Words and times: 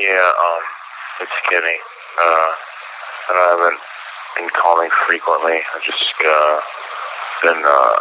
Yeah, 0.00 0.16
um, 0.16 0.64
it's 1.20 1.38
Kenny. 1.52 1.76
Uh, 1.76 2.50
and 3.28 3.36
I 3.36 3.46
haven't 3.52 3.80
been 4.40 4.48
calling 4.56 4.88
frequently. 5.04 5.60
I've 5.60 5.84
just, 5.84 6.16
uh, 6.24 6.56
been, 7.44 7.60
uh, 7.60 8.00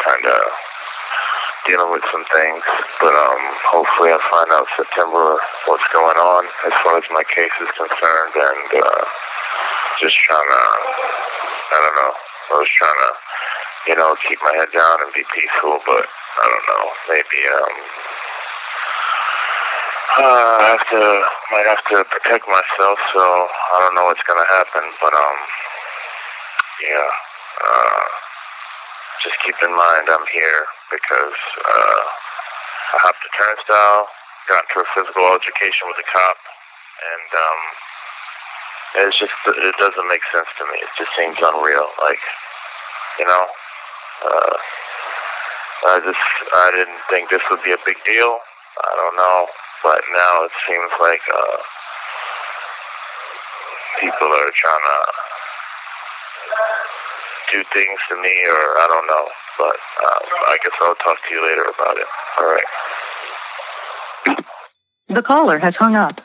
kind 0.00 0.24
of 0.32 0.40
dealing 1.68 1.92
with 1.92 2.08
some 2.08 2.24
things. 2.32 2.64
But, 3.04 3.12
um, 3.12 3.42
hopefully 3.68 4.16
I'll 4.16 4.30
find 4.32 4.48
out 4.48 4.64
September 4.80 5.36
what's 5.68 5.84
going 5.92 6.16
on 6.16 6.48
as 6.72 6.74
far 6.80 6.96
as 6.96 7.04
my 7.12 7.24
case 7.28 7.52
is 7.60 7.72
concerned 7.76 8.32
and, 8.40 8.80
uh, 8.80 9.04
just 10.00 10.16
trying 10.16 10.40
to, 10.40 10.62
I 10.64 11.76
don't 11.84 11.96
know, 12.00 12.14
I 12.16 12.54
was 12.64 12.70
trying 12.80 13.00
to, 13.04 13.12
you 13.92 13.96
know, 13.96 14.16
keep 14.24 14.40
my 14.40 14.56
head 14.56 14.72
down 14.72 15.02
and 15.04 15.12
be 15.12 15.24
peaceful, 15.36 15.84
but 15.84 16.08
I 16.08 16.44
don't 16.48 16.66
know, 16.72 16.84
maybe, 17.12 17.40
um, 17.60 17.74
uh, 20.16 20.56
I 20.60 20.64
have 20.76 20.86
to, 20.92 21.02
might 21.52 21.68
have 21.68 21.84
to 21.92 22.04
protect 22.08 22.48
myself, 22.48 22.98
so 23.12 23.20
I 23.20 23.76
don't 23.84 23.94
know 23.94 24.04
what's 24.04 24.22
gonna 24.24 24.48
happen, 24.48 24.84
but, 25.00 25.12
um, 25.12 25.38
yeah, 26.82 27.08
uh, 27.64 28.04
just 29.24 29.36
keep 29.44 29.56
in 29.62 29.72
mind 29.76 30.08
I'm 30.08 30.26
here 30.32 30.62
because, 30.90 31.38
uh, 31.68 32.00
I 32.92 32.96
hopped 33.04 33.20
the 33.20 33.32
turnstile, 33.36 34.08
got 34.48 34.64
into 34.64 34.80
a 34.80 34.88
physical 34.96 35.24
altercation 35.26 35.88
with 35.88 36.00
a 36.00 36.08
cop, 36.08 36.38
and, 36.40 37.28
um, 37.36 37.60
it's 38.96 39.18
just, 39.18 39.32
it 39.46 39.76
doesn't 39.76 40.08
make 40.08 40.24
sense 40.32 40.48
to 40.56 40.64
me. 40.72 40.80
It 40.80 40.88
just 40.96 41.12
seems 41.18 41.36
unreal. 41.36 41.88
Like, 42.00 42.22
you 43.18 43.26
know, 43.26 43.44
uh, 44.24 44.56
I 45.92 46.00
just, 46.00 46.24
I 46.54 46.70
didn't 46.72 47.02
think 47.12 47.28
this 47.28 47.44
would 47.50 47.62
be 47.62 47.72
a 47.72 47.82
big 47.84 47.96
deal. 48.06 48.38
I 48.80 48.92
don't 48.96 49.16
know, 49.16 49.46
but 49.82 50.00
now 50.12 50.44
it 50.44 50.52
seems 50.68 50.90
like, 51.00 51.20
uh, 51.32 51.56
people 54.00 54.28
are 54.28 54.52
trying 54.54 54.86
to 54.86 54.98
do 57.52 57.64
things 57.72 57.98
to 58.10 58.16
me, 58.20 58.34
or 58.48 58.78
I 58.78 58.86
don't 58.88 59.06
know. 59.06 59.26
But 59.58 59.76
uh, 60.04 60.20
I 60.48 60.58
guess 60.62 60.74
I'll 60.82 60.94
talk 60.96 61.16
to 61.16 61.34
you 61.34 61.42
later 61.46 61.62
about 61.62 61.96
it. 61.96 62.06
All 62.38 62.46
right. 62.46 62.68
The 65.08 65.22
caller 65.22 65.58
has 65.58 65.74
hung 65.76 65.94
up. 65.94 66.20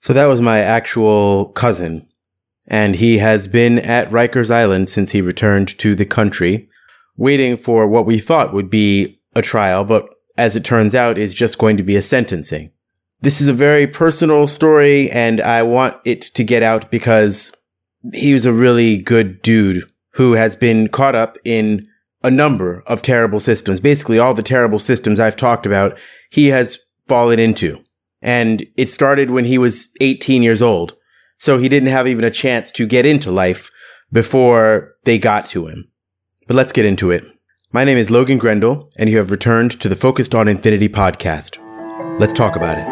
So 0.00 0.12
that 0.12 0.26
was 0.26 0.40
my 0.40 0.60
actual 0.60 1.46
cousin. 1.46 2.08
And 2.66 2.96
he 2.96 3.18
has 3.18 3.48
been 3.48 3.78
at 3.78 4.10
Rikers 4.10 4.50
Island 4.50 4.88
since 4.88 5.12
he 5.12 5.22
returned 5.22 5.68
to 5.78 5.94
the 5.94 6.04
country, 6.04 6.68
waiting 7.16 7.56
for 7.56 7.86
what 7.86 8.06
we 8.06 8.18
thought 8.18 8.52
would 8.52 8.70
be 8.70 9.20
a 9.34 9.42
trial, 9.42 9.84
but 9.84 10.08
as 10.38 10.56
it 10.56 10.64
turns 10.64 10.94
out, 10.94 11.18
is 11.18 11.34
just 11.34 11.58
going 11.58 11.76
to 11.76 11.82
be 11.82 11.96
a 11.96 12.02
sentencing. 12.02 12.70
This 13.20 13.40
is 13.40 13.48
a 13.48 13.52
very 13.52 13.86
personal 13.86 14.46
story, 14.46 15.10
and 15.10 15.40
I 15.40 15.62
want 15.64 15.96
it 16.04 16.22
to 16.22 16.44
get 16.44 16.62
out 16.62 16.90
because 16.90 17.52
he 18.14 18.32
was 18.32 18.46
a 18.46 18.52
really 18.52 18.96
good 18.96 19.42
dude 19.42 19.82
who 20.12 20.34
has 20.34 20.56
been 20.56 20.88
caught 20.88 21.16
up 21.16 21.36
in 21.44 21.86
a 22.22 22.30
number 22.30 22.82
of 22.86 23.02
terrible 23.02 23.40
systems. 23.40 23.80
Basically, 23.80 24.18
all 24.18 24.34
the 24.34 24.42
terrible 24.42 24.78
systems 24.78 25.20
I've 25.20 25.36
talked 25.36 25.66
about, 25.66 25.98
he 26.30 26.48
has 26.48 26.78
fallen 27.08 27.38
into. 27.38 27.82
And 28.22 28.66
it 28.76 28.88
started 28.88 29.30
when 29.30 29.44
he 29.44 29.58
was 29.58 29.88
18 30.00 30.42
years 30.42 30.62
old. 30.62 30.94
So 31.38 31.58
he 31.58 31.68
didn't 31.68 31.88
have 31.88 32.08
even 32.08 32.24
a 32.24 32.30
chance 32.30 32.72
to 32.72 32.86
get 32.86 33.06
into 33.06 33.30
life 33.30 33.70
before 34.12 34.94
they 35.04 35.18
got 35.18 35.44
to 35.46 35.66
him. 35.66 35.90
But 36.46 36.56
let's 36.56 36.72
get 36.72 36.84
into 36.84 37.10
it. 37.10 37.24
My 37.70 37.84
name 37.84 37.98
is 37.98 38.10
Logan 38.10 38.38
Grendel, 38.38 38.90
and 38.98 39.10
you 39.10 39.18
have 39.18 39.30
returned 39.30 39.72
to 39.72 39.90
the 39.90 39.94
Focused 39.94 40.34
on 40.34 40.48
Infinity 40.48 40.88
podcast. 40.88 41.58
Let's 42.18 42.32
talk 42.32 42.56
about 42.56 42.78
it. 42.78 42.86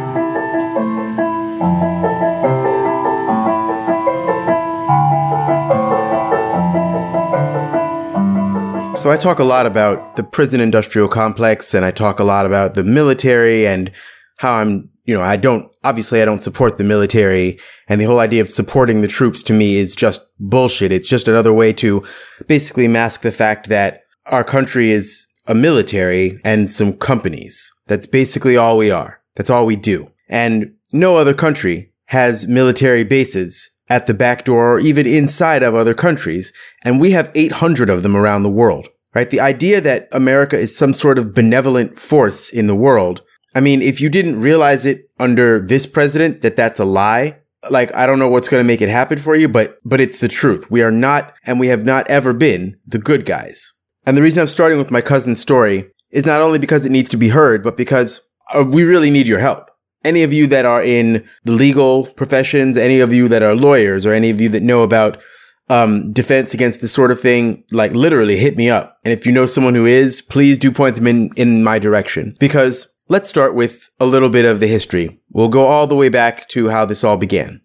So 9.00 9.10
I 9.10 9.16
talk 9.16 9.38
a 9.38 9.44
lot 9.44 9.64
about 9.64 10.16
the 10.16 10.22
prison 10.22 10.60
industrial 10.60 11.08
complex 11.08 11.72
and 11.72 11.82
I 11.82 11.90
talk 11.90 12.18
a 12.18 12.24
lot 12.24 12.44
about 12.44 12.74
the 12.74 12.84
military 12.84 13.66
and 13.66 13.90
how 14.36 14.56
I'm, 14.56 14.90
you 15.06 15.14
know, 15.14 15.22
I 15.22 15.36
don't, 15.36 15.72
obviously 15.84 16.20
I 16.20 16.26
don't 16.26 16.40
support 16.40 16.76
the 16.76 16.84
military 16.84 17.58
and 17.88 17.98
the 17.98 18.04
whole 18.04 18.20
idea 18.20 18.42
of 18.42 18.52
supporting 18.52 19.00
the 19.00 19.08
troops 19.08 19.42
to 19.44 19.54
me 19.54 19.76
is 19.76 19.96
just 19.96 20.20
bullshit. 20.38 20.92
It's 20.92 21.08
just 21.08 21.28
another 21.28 21.54
way 21.54 21.72
to 21.74 22.04
basically 22.46 22.88
mask 22.88 23.22
the 23.22 23.32
fact 23.32 23.70
that 23.70 24.02
our 24.26 24.44
country 24.44 24.90
is 24.90 25.26
a 25.46 25.54
military 25.54 26.38
and 26.44 26.68
some 26.68 26.92
companies. 26.94 27.72
That's 27.86 28.06
basically 28.06 28.56
all 28.56 28.76
we 28.76 28.90
are. 28.90 29.20
That's 29.36 29.50
all 29.50 29.66
we 29.66 29.76
do. 29.76 30.12
And 30.28 30.74
no 30.92 31.16
other 31.16 31.34
country 31.34 31.92
has 32.06 32.46
military 32.46 33.04
bases 33.04 33.70
at 33.88 34.06
the 34.06 34.14
back 34.14 34.44
door 34.44 34.74
or 34.74 34.80
even 34.80 35.06
inside 35.06 35.62
of 35.62 35.74
other 35.74 35.94
countries. 35.94 36.52
And 36.84 37.00
we 37.00 37.12
have 37.12 37.30
800 37.34 37.88
of 37.88 38.02
them 38.02 38.16
around 38.16 38.42
the 38.42 38.50
world 38.50 38.88
right? 39.16 39.30
The 39.30 39.40
idea 39.40 39.80
that 39.80 40.08
America 40.12 40.58
is 40.58 40.76
some 40.76 40.92
sort 40.92 41.18
of 41.18 41.32
benevolent 41.32 41.98
force 41.98 42.50
in 42.50 42.66
the 42.66 42.74
world. 42.74 43.22
I 43.54 43.60
mean, 43.60 43.80
if 43.80 43.98
you 43.98 44.10
didn't 44.10 44.42
realize 44.42 44.84
it 44.84 45.08
under 45.18 45.58
this 45.58 45.86
president 45.86 46.42
that 46.42 46.54
that's 46.54 46.78
a 46.78 46.84
lie, 46.84 47.38
like 47.70 47.96
I 47.96 48.04
don't 48.04 48.18
know 48.18 48.28
what's 48.28 48.50
going 48.50 48.62
to 48.62 48.66
make 48.66 48.82
it 48.82 48.90
happen 48.90 49.16
for 49.16 49.34
you, 49.34 49.48
but 49.48 49.78
but 49.86 50.02
it's 50.02 50.20
the 50.20 50.28
truth. 50.28 50.70
We 50.70 50.82
are 50.82 50.90
not 50.90 51.34
and 51.46 51.58
we 51.58 51.68
have 51.68 51.86
not 51.86 52.06
ever 52.10 52.34
been 52.34 52.78
the 52.86 52.98
good 52.98 53.24
guys. 53.24 53.72
And 54.06 54.16
the 54.16 54.22
reason 54.22 54.40
I'm 54.40 54.48
starting 54.48 54.78
with 54.78 54.92
my 54.92 55.00
cousin's 55.00 55.40
story 55.40 55.90
is 56.10 56.24
not 56.24 56.40
only 56.40 56.60
because 56.60 56.86
it 56.86 56.92
needs 56.92 57.08
to 57.10 57.16
be 57.16 57.28
heard, 57.28 57.62
but 57.62 57.76
because 57.76 58.20
uh, 58.54 58.64
we 58.66 58.84
really 58.84 59.10
need 59.10 59.26
your 59.26 59.40
help. 59.40 59.70
Any 60.04 60.22
of 60.22 60.32
you 60.32 60.46
that 60.46 60.64
are 60.64 60.82
in 60.82 61.28
the 61.44 61.52
legal 61.52 62.06
professions, 62.06 62.76
any 62.76 63.00
of 63.00 63.12
you 63.12 63.26
that 63.28 63.42
are 63.42 63.56
lawyers, 63.56 64.06
or 64.06 64.12
any 64.12 64.30
of 64.30 64.40
you 64.40 64.48
that 64.50 64.62
know 64.62 64.82
about 64.82 65.20
um, 65.68 66.12
defense 66.12 66.54
against 66.54 66.80
this 66.80 66.92
sort 66.92 67.10
of 67.10 67.20
thing, 67.20 67.64
like 67.72 67.92
literally 67.92 68.36
hit 68.36 68.56
me 68.56 68.70
up. 68.70 68.98
And 69.04 69.12
if 69.12 69.26
you 69.26 69.32
know 69.32 69.46
someone 69.46 69.74
who 69.74 69.84
is, 69.84 70.22
please 70.22 70.58
do 70.58 70.70
point 70.70 70.94
them 70.94 71.08
in, 71.08 71.30
in 71.36 71.64
my 71.64 71.80
direction. 71.80 72.36
Because 72.38 72.86
let's 73.08 73.28
start 73.28 73.54
with 73.54 73.90
a 73.98 74.06
little 74.06 74.28
bit 74.28 74.44
of 74.44 74.60
the 74.60 74.68
history. 74.68 75.20
We'll 75.30 75.48
go 75.48 75.66
all 75.66 75.88
the 75.88 75.96
way 75.96 76.08
back 76.08 76.46
to 76.48 76.68
how 76.68 76.84
this 76.84 77.02
all 77.02 77.16
began. 77.16 77.62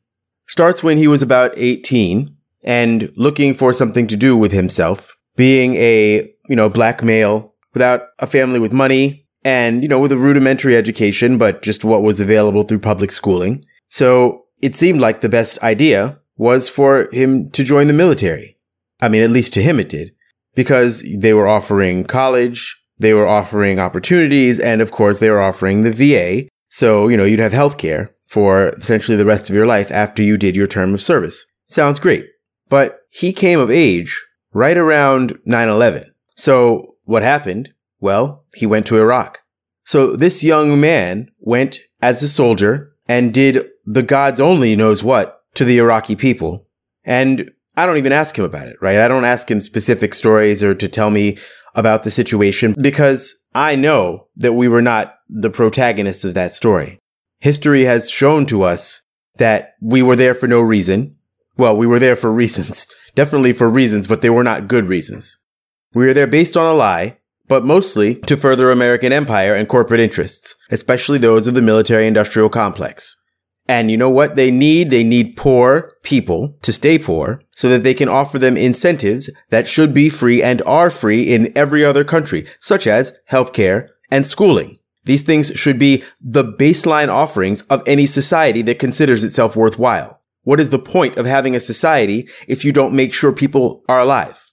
Starts 0.48 0.82
when 0.84 0.98
he 0.98 1.08
was 1.08 1.22
about 1.22 1.54
18 1.56 2.36
and 2.64 3.12
looking 3.16 3.54
for 3.54 3.72
something 3.72 4.08
to 4.08 4.18
do 4.18 4.36
with 4.36 4.52
himself, 4.52 5.16
being 5.42 5.74
a, 5.78 6.32
you 6.50 6.56
know, 6.56 6.70
black 6.70 7.02
male 7.02 7.56
without 7.74 8.10
a 8.20 8.28
family 8.28 8.60
with 8.60 8.72
money 8.72 9.26
and, 9.44 9.82
you 9.82 9.90
know, 9.90 10.00
with 10.00 10.12
a 10.12 10.18
rudimentary 10.18 10.76
education, 10.76 11.40
but 11.40 11.64
just 11.64 11.84
what 11.84 12.04
was 12.04 12.20
available 12.20 12.62
through 12.62 12.78
public 12.78 13.12
schooling. 13.12 13.66
So 13.90 14.44
it 14.62 14.76
seemed 14.76 15.00
like 15.00 15.22
the 15.22 15.30
best 15.30 15.58
idea 15.64 16.20
was 16.38 16.70
for 16.70 17.10
him 17.12 17.50
to 17.54 17.64
join 17.64 17.88
the 17.88 17.94
military. 17.94 18.60
I 19.02 19.10
mean, 19.10 19.24
at 19.24 19.32
least 19.32 19.52
to 19.54 19.64
him 19.64 19.80
it 19.80 19.90
did, 19.90 20.12
because 20.54 21.04
they 21.18 21.34
were 21.34 21.48
offering 21.48 22.04
college, 22.04 22.80
they 23.00 23.16
were 23.16 23.26
offering 23.26 23.80
opportunities, 23.80 24.60
and 24.60 24.80
of 24.80 24.92
course 24.92 25.18
they 25.18 25.32
were 25.32 25.42
offering 25.42 25.82
the 25.82 25.92
VA. 25.92 26.48
So, 26.70 27.08
you 27.08 27.18
know, 27.18 27.24
you'd 27.24 27.40
have 27.40 27.52
health 27.52 27.80
care 27.80 28.14
for 28.28 28.70
essentially 28.78 29.18
the 29.18 29.26
rest 29.26 29.50
of 29.50 29.56
your 29.56 29.66
life 29.66 29.90
after 29.90 30.22
you 30.22 30.38
did 30.38 30.56
your 30.56 30.68
term 30.68 30.94
of 30.94 31.02
service. 31.02 31.48
Sounds 31.66 31.98
great. 31.98 32.28
But 32.70 33.00
he 33.10 33.34
came 33.34 33.60
of 33.60 33.72
age 33.72 34.22
right 34.54 34.78
around 34.78 35.40
9-11. 35.48 36.06
So 36.36 36.96
what 37.06 37.24
happened? 37.24 37.74
Well, 38.00 38.46
he 38.56 38.66
went 38.66 38.86
to 38.88 38.98
Iraq. 38.98 39.40
So 39.86 40.16
this 40.16 40.44
young 40.44 40.80
man 40.80 41.30
went 41.40 41.80
as 42.02 42.22
a 42.24 42.28
soldier 42.28 42.94
and 43.08 43.34
did 43.34 43.66
the 43.86 44.04
gods 44.04 44.40
only 44.40 44.76
knows 44.76 45.04
what 45.04 45.42
to 45.56 45.66
the 45.66 45.78
Iraqi 45.78 46.16
people. 46.16 46.68
And 47.04 47.52
I 47.76 47.86
don't 47.86 47.98
even 47.98 48.12
ask 48.12 48.38
him 48.38 48.46
about 48.46 48.68
it, 48.68 48.78
right? 48.82 49.00
I 49.00 49.08
don't 49.08 49.26
ask 49.26 49.50
him 49.50 49.62
specific 49.62 50.14
stories 50.14 50.64
or 50.64 50.76
to 50.76 50.88
tell 50.88 51.10
me 51.10 51.38
about 51.76 52.04
the 52.04 52.12
situation 52.12 52.76
because 52.80 53.36
I 53.54 53.76
know 53.76 54.28
that 54.36 54.54
we 54.54 54.68
were 54.68 54.82
not 54.82 55.16
the 55.30 55.50
protagonists 55.50 56.26
of 56.26 56.34
that 56.34 56.52
story. 56.52 57.00
History 57.40 57.86
has 57.86 58.10
shown 58.10 58.46
to 58.48 58.64
us 58.64 59.02
that 59.38 59.74
we 59.82 60.02
were 60.02 60.16
there 60.16 60.36
for 60.36 60.48
no 60.48 60.62
reason. 60.62 61.16
Well, 61.58 61.76
we 61.76 61.88
were 61.88 62.00
there 62.00 62.16
for 62.16 62.32
reasons, 62.32 62.88
definitely 63.16 63.54
for 63.54 63.70
reasons, 63.70 64.08
but 64.08 64.22
they 64.22 64.30
were 64.30 64.44
not 64.44 64.68
good 64.68 64.86
reasons. 64.86 65.38
We 65.94 66.06
were 66.06 66.14
there 66.14 66.28
based 66.28 66.56
on 66.56 66.74
a 66.74 66.78
lie, 66.78 67.18
but 67.48 67.66
mostly 67.66 68.16
to 68.16 68.38
further 68.38 68.72
American 68.72 69.12
empire 69.12 69.54
and 69.54 69.68
corporate 69.68 70.00
interests, 70.00 70.56
especially 70.70 71.18
those 71.18 71.48
of 71.48 71.54
the 71.54 71.62
military 71.62 72.08
industrial 72.08 72.50
complex. 72.50 73.18
And 73.68 73.92
you 73.92 73.98
know 73.98 74.10
what 74.10 74.36
they 74.36 74.52
need? 74.52 74.90
They 74.90 75.04
need 75.04 75.38
poor 75.38 75.94
people 76.04 76.58
to 76.62 76.74
stay 76.74 76.98
poor 76.98 77.42
so 77.56 77.70
that 77.70 77.84
they 77.84 77.94
can 77.94 78.10
offer 78.10 78.40
them 78.40 78.58
incentives 78.58 79.30
that 79.50 79.68
should 79.68 79.94
be 79.94 80.10
free 80.10 80.42
and 80.42 80.62
are 80.66 80.90
free 80.90 81.24
in 81.24 81.52
every 81.56 81.84
other 81.84 82.04
country, 82.04 82.46
such 82.60 82.88
as 82.88 83.14
healthcare 83.30 83.90
and 84.10 84.26
schooling. 84.26 84.80
These 85.04 85.24
things 85.24 85.52
should 85.56 85.80
be 85.80 86.04
the 86.20 86.44
baseline 86.44 87.10
offerings 87.10 87.64
of 87.64 87.84
any 87.86 88.06
society 88.06 88.62
that 88.64 88.80
considers 88.80 89.24
itself 89.24 89.56
worthwhile. 89.56 90.21
What 90.44 90.60
is 90.60 90.70
the 90.70 90.80
point 90.80 91.18
of 91.18 91.26
having 91.26 91.56
a 91.56 91.60
society 91.60 92.30
if 92.48 92.66
you 92.66 92.72
don't 92.74 92.96
make 92.96 93.14
sure 93.14 93.32
people 93.32 93.84
are 93.88 94.00
alive? 94.00 94.52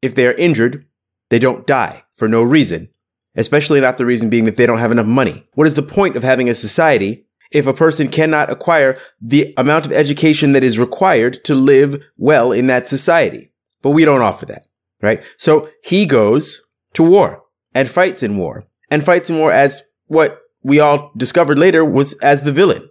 If 0.00 0.14
they 0.14 0.26
are 0.26 0.34
injured, 0.34 0.86
they 1.30 1.38
don't 1.38 1.66
die 1.66 2.04
for 2.14 2.28
no 2.28 2.42
reason. 2.42 2.90
especially 3.36 3.80
not 3.80 3.98
the 3.98 4.06
reason 4.06 4.30
being 4.30 4.44
that 4.44 4.56
they 4.56 4.66
don't 4.66 4.78
have 4.78 4.92
enough 4.92 5.06
money. 5.06 5.46
What 5.54 5.66
is 5.66 5.74
the 5.74 5.82
point 5.82 6.16
of 6.16 6.22
having 6.22 6.48
a 6.48 6.54
society 6.54 7.26
if 7.50 7.66
a 7.66 7.74
person 7.74 8.08
cannot 8.08 8.50
acquire 8.50 8.96
the 9.20 9.54
amount 9.56 9.86
of 9.86 9.92
education 9.92 10.52
that 10.52 10.64
is 10.64 10.78
required 10.78 11.44
to 11.44 11.54
live 11.54 12.02
well 12.16 12.52
in 12.52 12.66
that 12.68 12.86
society? 12.86 13.52
But 13.82 13.90
we 13.90 14.04
don't 14.04 14.22
offer 14.22 14.46
that, 14.46 14.66
right? 15.02 15.22
So 15.36 15.68
he 15.82 16.06
goes 16.06 16.62
to 16.94 17.02
war 17.02 17.42
and 17.74 17.88
fights 17.88 18.22
in 18.22 18.38
war 18.38 18.64
and 18.90 19.04
fights 19.04 19.28
in 19.28 19.38
war 19.38 19.52
as 19.52 19.82
what 20.06 20.40
we 20.62 20.80
all 20.80 21.10
discovered 21.16 21.58
later 21.58 21.84
was 21.84 22.14
as 22.20 22.42
the 22.42 22.52
villain. 22.52 22.88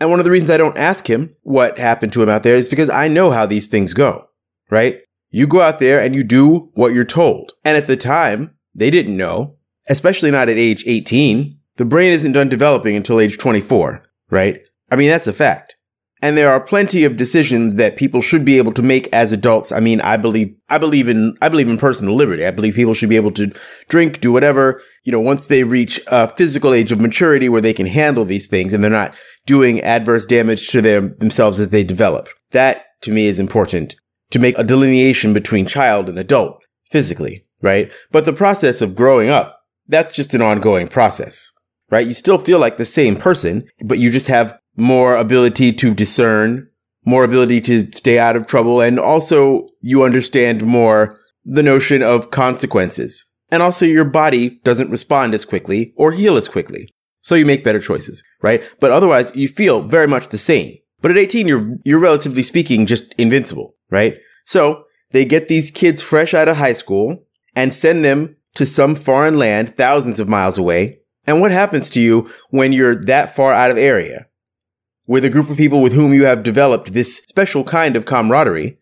And 0.00 0.10
one 0.10 0.18
of 0.18 0.24
the 0.24 0.30
reasons 0.30 0.50
I 0.50 0.56
don't 0.56 0.76
ask 0.76 1.08
him 1.08 1.36
what 1.42 1.78
happened 1.78 2.12
to 2.14 2.22
him 2.22 2.28
out 2.28 2.42
there 2.42 2.56
is 2.56 2.68
because 2.68 2.90
I 2.90 3.08
know 3.08 3.30
how 3.30 3.46
these 3.46 3.66
things 3.66 3.94
go, 3.94 4.28
right? 4.70 5.00
You 5.30 5.46
go 5.46 5.60
out 5.60 5.78
there 5.78 6.00
and 6.00 6.14
you 6.14 6.24
do 6.24 6.70
what 6.74 6.92
you're 6.92 7.04
told. 7.04 7.52
And 7.64 7.76
at 7.76 7.86
the 7.86 7.96
time, 7.96 8.54
they 8.74 8.90
didn't 8.90 9.16
know, 9.16 9.56
especially 9.88 10.30
not 10.30 10.48
at 10.48 10.58
age 10.58 10.84
18. 10.86 11.58
The 11.76 11.84
brain 11.84 12.12
isn't 12.12 12.32
done 12.32 12.48
developing 12.48 12.96
until 12.96 13.20
age 13.20 13.38
24, 13.38 14.02
right? 14.30 14.60
I 14.90 14.96
mean, 14.96 15.08
that's 15.08 15.26
a 15.26 15.32
fact. 15.32 15.76
And 16.22 16.38
there 16.38 16.50
are 16.50 16.60
plenty 16.60 17.04
of 17.04 17.16
decisions 17.16 17.74
that 17.74 17.96
people 17.96 18.22
should 18.22 18.44
be 18.46 18.56
able 18.56 18.72
to 18.72 18.82
make 18.82 19.08
as 19.12 19.30
adults. 19.30 19.72
I 19.72 19.80
mean, 19.80 20.00
I 20.00 20.16
believe, 20.16 20.56
I 20.70 20.78
believe 20.78 21.08
in, 21.08 21.34
I 21.42 21.50
believe 21.50 21.68
in 21.68 21.76
personal 21.76 22.16
liberty. 22.16 22.46
I 22.46 22.50
believe 22.50 22.74
people 22.74 22.94
should 22.94 23.10
be 23.10 23.16
able 23.16 23.32
to 23.32 23.52
drink, 23.88 24.20
do 24.20 24.32
whatever, 24.32 24.80
you 25.02 25.12
know, 25.12 25.20
once 25.20 25.48
they 25.48 25.64
reach 25.64 26.00
a 26.06 26.34
physical 26.34 26.72
age 26.72 26.92
of 26.92 27.00
maturity 27.00 27.50
where 27.50 27.60
they 27.60 27.74
can 27.74 27.86
handle 27.86 28.24
these 28.24 28.46
things 28.46 28.72
and 28.72 28.82
they're 28.82 28.90
not 28.90 29.14
doing 29.46 29.80
adverse 29.80 30.26
damage 30.26 30.68
to 30.68 30.80
them 30.80 31.16
themselves 31.18 31.60
as 31.60 31.70
they 31.70 31.84
develop. 31.84 32.28
That 32.52 32.84
to 33.02 33.12
me 33.12 33.26
is 33.26 33.38
important 33.38 33.94
to 34.30 34.38
make 34.38 34.58
a 34.58 34.64
delineation 34.64 35.32
between 35.32 35.66
child 35.66 36.08
and 36.08 36.18
adult 36.18 36.62
physically, 36.90 37.44
right? 37.62 37.92
But 38.10 38.24
the 38.24 38.32
process 38.32 38.80
of 38.80 38.96
growing 38.96 39.28
up, 39.28 39.60
that's 39.86 40.14
just 40.14 40.34
an 40.34 40.42
ongoing 40.42 40.88
process, 40.88 41.52
right? 41.90 42.06
You 42.06 42.14
still 42.14 42.38
feel 42.38 42.58
like 42.58 42.76
the 42.76 42.84
same 42.84 43.16
person, 43.16 43.68
but 43.84 43.98
you 43.98 44.10
just 44.10 44.28
have 44.28 44.58
more 44.76 45.16
ability 45.16 45.72
to 45.72 45.94
discern, 45.94 46.68
more 47.04 47.24
ability 47.24 47.60
to 47.62 47.88
stay 47.92 48.18
out 48.18 48.36
of 48.36 48.46
trouble, 48.46 48.80
and 48.80 48.98
also 48.98 49.66
you 49.82 50.02
understand 50.02 50.64
more 50.64 51.18
the 51.44 51.62
notion 51.62 52.02
of 52.02 52.30
consequences. 52.30 53.26
And 53.50 53.62
also 53.62 53.84
your 53.84 54.04
body 54.04 54.60
doesn't 54.64 54.90
respond 54.90 55.34
as 55.34 55.44
quickly 55.44 55.92
or 55.96 56.12
heal 56.12 56.36
as 56.36 56.48
quickly. 56.48 56.88
So 57.24 57.34
you 57.34 57.46
make 57.46 57.64
better 57.64 57.80
choices, 57.80 58.22
right? 58.42 58.62
But 58.80 58.92
otherwise 58.92 59.34
you 59.34 59.48
feel 59.48 59.82
very 59.82 60.06
much 60.06 60.28
the 60.28 60.38
same. 60.38 60.76
But 61.00 61.10
at 61.10 61.18
18, 61.18 61.48
you're, 61.48 61.76
you're 61.84 61.98
relatively 61.98 62.42
speaking 62.42 62.86
just 62.86 63.12
invincible, 63.14 63.74
right? 63.90 64.18
So 64.44 64.84
they 65.10 65.24
get 65.24 65.48
these 65.48 65.70
kids 65.70 66.00
fresh 66.00 66.34
out 66.34 66.48
of 66.48 66.56
high 66.56 66.72
school 66.72 67.24
and 67.56 67.74
send 67.74 68.04
them 68.04 68.36
to 68.54 68.64
some 68.64 68.94
foreign 68.94 69.38
land 69.38 69.76
thousands 69.76 70.20
of 70.20 70.28
miles 70.28 70.58
away. 70.58 71.00
And 71.26 71.40
what 71.40 71.50
happens 71.50 71.90
to 71.90 72.00
you 72.00 72.30
when 72.50 72.72
you're 72.72 72.94
that 73.06 73.34
far 73.34 73.52
out 73.52 73.70
of 73.70 73.78
area? 73.78 74.26
with 75.06 75.24
a 75.24 75.30
group 75.30 75.50
of 75.50 75.56
people 75.56 75.82
with 75.82 75.92
whom 75.92 76.12
you 76.12 76.24
have 76.24 76.42
developed 76.42 76.92
this 76.92 77.16
special 77.16 77.64
kind 77.64 77.96
of 77.96 78.06
camaraderie 78.06 78.78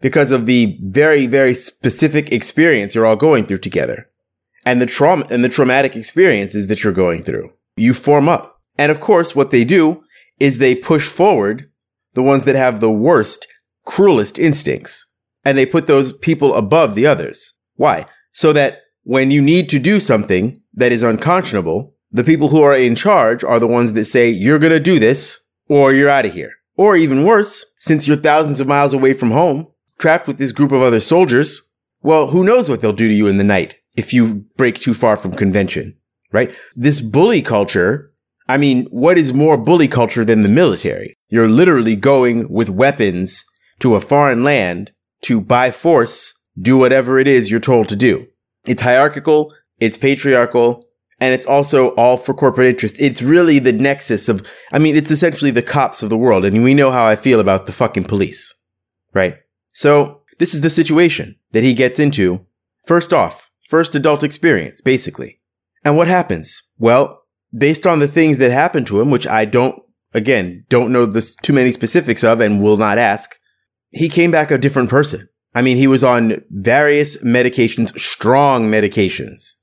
because 0.00 0.30
of 0.30 0.46
the 0.46 0.78
very, 0.82 1.26
very 1.26 1.54
specific 1.54 2.32
experience 2.32 2.94
you're 2.94 3.06
all 3.06 3.16
going 3.16 3.44
through 3.44 3.58
together 3.58 4.08
and 4.64 4.80
the 4.80 4.86
trauma 4.86 5.24
and 5.30 5.44
the 5.44 5.48
traumatic 5.48 5.94
experiences 5.94 6.68
that 6.68 6.82
you're 6.82 6.92
going 6.92 7.22
through. 7.22 7.52
You 7.76 7.94
form 7.94 8.28
up. 8.28 8.58
And 8.78 8.90
of 8.90 9.00
course, 9.00 9.34
what 9.34 9.50
they 9.50 9.64
do 9.64 10.02
is 10.38 10.58
they 10.58 10.74
push 10.74 11.08
forward 11.08 11.70
the 12.14 12.22
ones 12.22 12.44
that 12.44 12.56
have 12.56 12.80
the 12.80 12.90
worst, 12.90 13.46
cruelest 13.84 14.38
instincts 14.38 15.06
and 15.44 15.56
they 15.56 15.66
put 15.66 15.86
those 15.86 16.12
people 16.12 16.54
above 16.54 16.94
the 16.94 17.06
others. 17.06 17.54
Why? 17.76 18.06
So 18.32 18.52
that 18.52 18.80
when 19.02 19.30
you 19.30 19.40
need 19.40 19.68
to 19.70 19.78
do 19.78 20.00
something 20.00 20.60
that 20.74 20.92
is 20.92 21.02
unconscionable, 21.02 21.94
the 22.12 22.24
people 22.24 22.48
who 22.48 22.62
are 22.62 22.74
in 22.74 22.94
charge 22.94 23.44
are 23.44 23.60
the 23.60 23.66
ones 23.66 23.92
that 23.92 24.04
say, 24.04 24.28
you're 24.28 24.58
going 24.58 24.72
to 24.72 24.80
do 24.80 24.98
this 24.98 25.40
or 25.68 25.92
you're 25.92 26.08
out 26.08 26.26
of 26.26 26.34
here. 26.34 26.52
Or 26.76 26.96
even 26.96 27.24
worse, 27.24 27.64
since 27.78 28.06
you're 28.06 28.16
thousands 28.16 28.60
of 28.60 28.66
miles 28.66 28.92
away 28.92 29.12
from 29.12 29.30
home, 29.30 29.68
trapped 29.98 30.26
with 30.26 30.38
this 30.38 30.52
group 30.52 30.72
of 30.72 30.82
other 30.82 31.00
soldiers, 31.00 31.60
well, 32.02 32.28
who 32.28 32.44
knows 32.44 32.68
what 32.68 32.80
they'll 32.80 32.92
do 32.92 33.08
to 33.08 33.14
you 33.14 33.26
in 33.26 33.36
the 33.36 33.44
night 33.44 33.76
if 33.96 34.14
you 34.14 34.46
break 34.56 34.76
too 34.76 34.94
far 34.94 35.16
from 35.16 35.32
convention, 35.32 35.96
right? 36.32 36.54
This 36.76 37.00
bully 37.00 37.42
culture, 37.42 38.12
I 38.48 38.56
mean, 38.56 38.86
what 38.90 39.18
is 39.18 39.32
more 39.32 39.56
bully 39.56 39.88
culture 39.88 40.24
than 40.24 40.42
the 40.42 40.48
military? 40.48 41.14
You're 41.28 41.48
literally 41.48 41.96
going 41.96 42.48
with 42.48 42.68
weapons 42.68 43.44
to 43.80 43.94
a 43.94 44.00
foreign 44.00 44.42
land 44.42 44.92
to 45.22 45.40
by 45.40 45.70
force 45.70 46.34
do 46.60 46.76
whatever 46.76 47.18
it 47.18 47.28
is 47.28 47.50
you're 47.50 47.60
told 47.60 47.88
to 47.88 47.96
do. 47.96 48.26
It's 48.66 48.82
hierarchical, 48.82 49.54
it's 49.78 49.96
patriarchal, 49.96 50.84
and 51.20 51.34
it's 51.34 51.46
also 51.46 51.88
all 51.90 52.16
for 52.16 52.34
corporate 52.34 52.68
interest. 52.68 53.00
It's 53.00 53.22
really 53.22 53.58
the 53.58 53.72
nexus 53.72 54.28
of, 54.28 54.46
I 54.72 54.78
mean, 54.78 54.96
it's 54.96 55.10
essentially 55.10 55.50
the 55.50 55.62
cops 55.62 56.02
of 56.02 56.10
the 56.10 56.16
world. 56.16 56.44
And 56.44 56.64
we 56.64 56.74
know 56.74 56.90
how 56.90 57.06
I 57.06 57.16
feel 57.16 57.40
about 57.40 57.66
the 57.66 57.72
fucking 57.72 58.04
police, 58.04 58.54
right? 59.12 59.36
So 59.72 60.22
this 60.38 60.54
is 60.54 60.62
the 60.62 60.70
situation 60.70 61.36
that 61.52 61.62
he 61.62 61.74
gets 61.74 61.98
into. 61.98 62.46
First 62.86 63.12
off, 63.12 63.50
first 63.68 63.94
adult 63.94 64.24
experience, 64.24 64.80
basically. 64.80 65.39
And 65.84 65.96
what 65.96 66.08
happens? 66.08 66.62
Well, 66.78 67.22
based 67.56 67.86
on 67.86 67.98
the 67.98 68.08
things 68.08 68.38
that 68.38 68.50
happened 68.50 68.86
to 68.88 69.00
him, 69.00 69.10
which 69.10 69.26
I 69.26 69.44
don't, 69.44 69.80
again, 70.12 70.64
don't 70.68 70.92
know 70.92 71.06
this 71.06 71.34
too 71.36 71.52
many 71.52 71.72
specifics 71.72 72.22
of 72.24 72.40
and 72.40 72.62
will 72.62 72.76
not 72.76 72.98
ask, 72.98 73.30
he 73.90 74.08
came 74.08 74.30
back 74.30 74.50
a 74.50 74.58
different 74.58 74.90
person. 74.90 75.28
I 75.54 75.62
mean, 75.62 75.76
he 75.76 75.86
was 75.86 76.04
on 76.04 76.44
various 76.50 77.16
medications, 77.24 77.98
strong 77.98 78.70
medications 78.70 79.54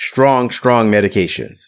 strong, 0.00 0.50
strong 0.50 0.90
medications. 0.90 1.66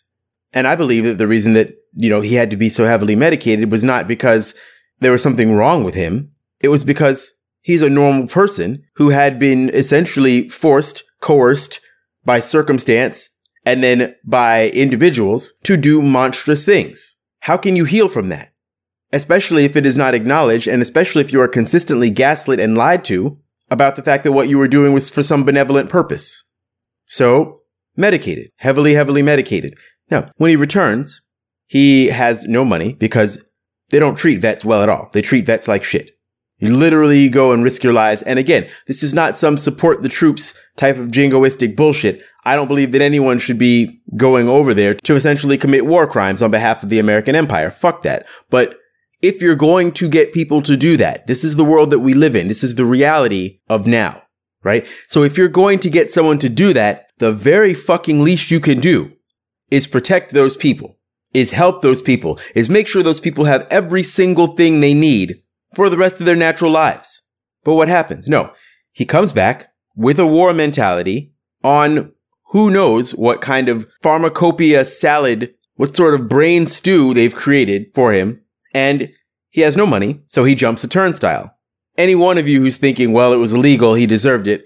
And 0.55 0.67
I 0.67 0.75
believe 0.75 1.05
that 1.05 1.19
the 1.19 1.29
reason 1.29 1.53
that, 1.53 1.75
you 1.95 2.09
know, 2.09 2.23
he 2.23 2.35
had 2.35 2.51
to 2.51 2.57
be 2.57 2.71
so 2.71 2.87
heavily 2.87 3.15
medicated 3.15 3.71
was 3.71 3.85
not 3.85 4.09
because 4.09 4.55
there 5.01 5.13
was 5.13 5.23
something 5.23 5.55
wrong 5.55 5.85
with 5.85 5.95
him. 5.95 6.33
It 6.61 6.69
was 6.69 6.83
because 6.83 7.31
he's 7.61 7.83
a 7.83 7.91
normal 7.91 8.29
person 8.29 8.85
who 8.95 9.11
had 9.11 9.39
been 9.39 9.69
essentially 9.75 10.49
forced, 10.49 11.03
coerced 11.21 11.81
by 12.25 12.41
circumstance 12.41 13.29
and 13.65 13.83
then 13.83 14.15
by 14.25 14.71
individuals 14.71 15.53
to 15.65 15.77
do 15.77 16.03
monstrous 16.03 16.65
things. 16.65 17.17
How 17.41 17.57
can 17.57 17.77
you 17.77 17.85
heal 17.85 18.09
from 18.09 18.29
that? 18.29 18.53
Especially 19.13 19.65
if 19.65 19.77
it 19.77 19.87
is 19.87 19.97
not 19.97 20.15
acknowledged 20.15 20.69
and 20.69 20.81
especially 20.81 21.23
if 21.23 21.33
you 21.33 21.41
are 21.41 21.49
consistently 21.49 22.11
gaslit 22.11 22.61
and 22.61 22.77
lied 22.77 23.05
to 23.05 23.39
about 23.71 23.97
the 23.97 24.03
fact 24.03 24.25
that 24.25 24.33
what 24.33 24.49
you 24.49 24.59
were 24.59 24.69
doing 24.69 24.93
was 24.93 25.11
for 25.11 25.23
some 25.23 25.45
benevolent 25.45 25.91
purpose. 25.91 26.45
So 27.07 27.61
medicated, 27.97 28.51
heavily, 28.57 28.95
heavily 28.95 29.23
medicated. 29.23 29.75
Now, 30.11 30.31
when 30.37 30.51
he 30.51 30.57
returns, 30.57 31.21
he 31.67 32.09
has 32.09 32.45
no 32.45 32.65
money 32.65 32.95
because 32.95 33.43
they 33.91 33.99
don't 33.99 34.17
treat 34.17 34.41
vets 34.41 34.65
well 34.65 34.83
at 34.83 34.89
all. 34.89 35.09
They 35.13 35.23
treat 35.23 35.47
vets 35.47 35.69
like 35.69 35.85
shit. 35.85 36.13
You 36.59 36.77
literally 36.77 37.29
go 37.29 37.53
and 37.53 37.65
risk 37.65 37.83
your 37.83 37.93
lives. 37.93 38.23
And 38.23 38.39
again, 38.39 38.69
this 38.87 39.03
is 39.03 39.13
not 39.13 39.37
some 39.37 39.57
support 39.57 40.03
the 40.03 40.09
troops 40.09 40.55
type 40.77 40.97
of 40.97 41.09
jingoistic 41.09 41.75
bullshit. 41.75 42.23
I 42.45 42.57
don't 42.57 42.69
believe 42.69 42.93
that 42.93 43.03
anyone 43.03 43.39
should 43.39 43.59
be 43.59 44.01
going 44.17 44.49
over 44.49 44.75
there 44.75 44.95
to 44.95 45.15
essentially 45.15 45.57
commit 45.57 45.87
war 45.87 46.07
crimes 46.07 46.43
on 46.43 46.51
behalf 46.51 46.83
of 46.83 46.89
the 46.89 46.99
American 46.99 47.37
empire. 47.37 47.71
Fuck 47.71 48.03
that. 48.03 48.27
But 48.51 48.77
if 49.21 49.41
you're 49.41 49.55
going 49.55 49.93
to 49.93 50.09
get 50.09 50.33
people 50.33 50.61
to 50.63 50.77
do 50.77 50.97
that, 50.97 51.27
this 51.29 51.45
is 51.45 51.55
the 51.55 51.65
world 51.65 51.91
that 51.91 52.01
we 52.01 52.15
live 52.15 52.35
in. 52.35 52.49
This 52.49 52.65
is 52.65 52.75
the 52.75 52.85
reality 52.85 53.61
of 53.69 53.87
now, 53.87 54.25
right? 54.65 54.87
So 55.07 55.23
if 55.23 55.39
you're 55.39 55.49
going 55.49 55.79
to 55.81 55.91
get 55.91 56.11
someone 56.11 56.39
to 56.39 56.49
do 56.49 56.73
that, 56.73 57.11
the 57.19 57.33
very 57.33 57.73
fucking 57.73 58.23
least 58.23 58.51
you 58.51 58.59
can 58.59 58.81
do 58.81 59.13
is 59.71 59.87
protect 59.87 60.33
those 60.33 60.57
people, 60.57 60.99
is 61.33 61.53
help 61.53 61.81
those 61.81 62.03
people, 62.03 62.41
is 62.57 62.69
make 62.69 62.89
sure 62.89 63.03
those 63.03 63.21
people 63.21 63.45
have 63.45 63.67
every 63.71 64.03
single 64.03 64.49
thing 64.49 64.81
they 64.81 64.95
need 64.95 65.41
for 65.75 65.89
the 65.89 65.97
rest 65.97 66.19
of 66.21 66.27
their 66.27 66.37
natural 66.37 66.73
lives. 66.73 67.23
But 67.63 67.75
what 67.75 67.89
happens? 67.89 68.29
No, 68.29 68.53
he 68.91 69.07
comes 69.07 69.31
back 69.31 69.73
with 69.95 70.19
a 70.19 70.27
war 70.27 70.53
mentality 70.53 71.33
on 71.63 72.13
who 72.53 72.71
knows 72.71 73.13
what 73.13 73.43
kind 73.43 73.69
of 73.69 73.87
pharmacopoeia 74.03 74.85
salad, 74.85 75.55
what 75.75 75.95
sort 75.95 76.15
of 76.15 76.29
brain 76.29 76.65
stew 76.65 77.13
they've 77.13 77.35
created 77.35 77.87
for 77.95 78.13
him. 78.13 78.41
And 78.73 79.13
he 79.51 79.61
has 79.61 79.77
no 79.77 79.87
money, 79.87 80.23
so 80.29 80.45
he 80.45 80.55
jumps 80.55 80.85
a 80.85 80.89
turnstile. 80.89 81.57
Any 81.99 82.15
one 82.15 82.39
of 82.39 82.49
you 82.49 82.61
who's 82.61 82.79
thinking, 82.79 83.13
well, 83.13 83.35
it 83.35 83.39
was 83.39 83.53
illegal, 83.53 83.95
he 83.95 84.07
deserved 84.07 84.49
it, 84.49 84.65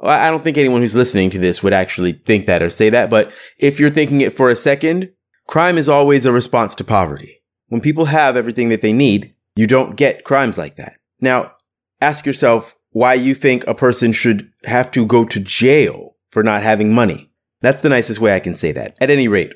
I 0.00 0.30
don't 0.30 0.42
think 0.42 0.56
anyone 0.56 0.80
who's 0.80 0.94
listening 0.94 1.30
to 1.30 1.38
this 1.38 1.62
would 1.62 1.72
actually 1.72 2.12
think 2.12 2.46
that 2.46 2.62
or 2.62 2.70
say 2.70 2.88
that, 2.90 3.10
but 3.10 3.32
if 3.58 3.80
you're 3.80 3.90
thinking 3.90 4.20
it 4.20 4.32
for 4.32 4.48
a 4.48 4.54
second, 4.54 5.10
crime 5.48 5.76
is 5.76 5.88
always 5.88 6.24
a 6.24 6.32
response 6.32 6.74
to 6.76 6.84
poverty. 6.84 7.42
When 7.66 7.80
people 7.80 8.06
have 8.06 8.36
everything 8.36 8.68
that 8.68 8.80
they 8.80 8.92
need, 8.92 9.34
you 9.56 9.66
don't 9.66 9.96
get 9.96 10.24
crimes 10.24 10.56
like 10.56 10.76
that. 10.76 10.98
Now, 11.20 11.54
ask 12.00 12.24
yourself 12.26 12.76
why 12.90 13.14
you 13.14 13.34
think 13.34 13.66
a 13.66 13.74
person 13.74 14.12
should 14.12 14.50
have 14.64 14.90
to 14.92 15.04
go 15.04 15.24
to 15.24 15.40
jail 15.40 16.16
for 16.30 16.44
not 16.44 16.62
having 16.62 16.94
money. 16.94 17.27
That's 17.60 17.80
the 17.80 17.88
nicest 17.88 18.20
way 18.20 18.34
I 18.34 18.40
can 18.40 18.54
say 18.54 18.72
that. 18.72 18.96
At 19.00 19.10
any 19.10 19.28
rate, 19.28 19.54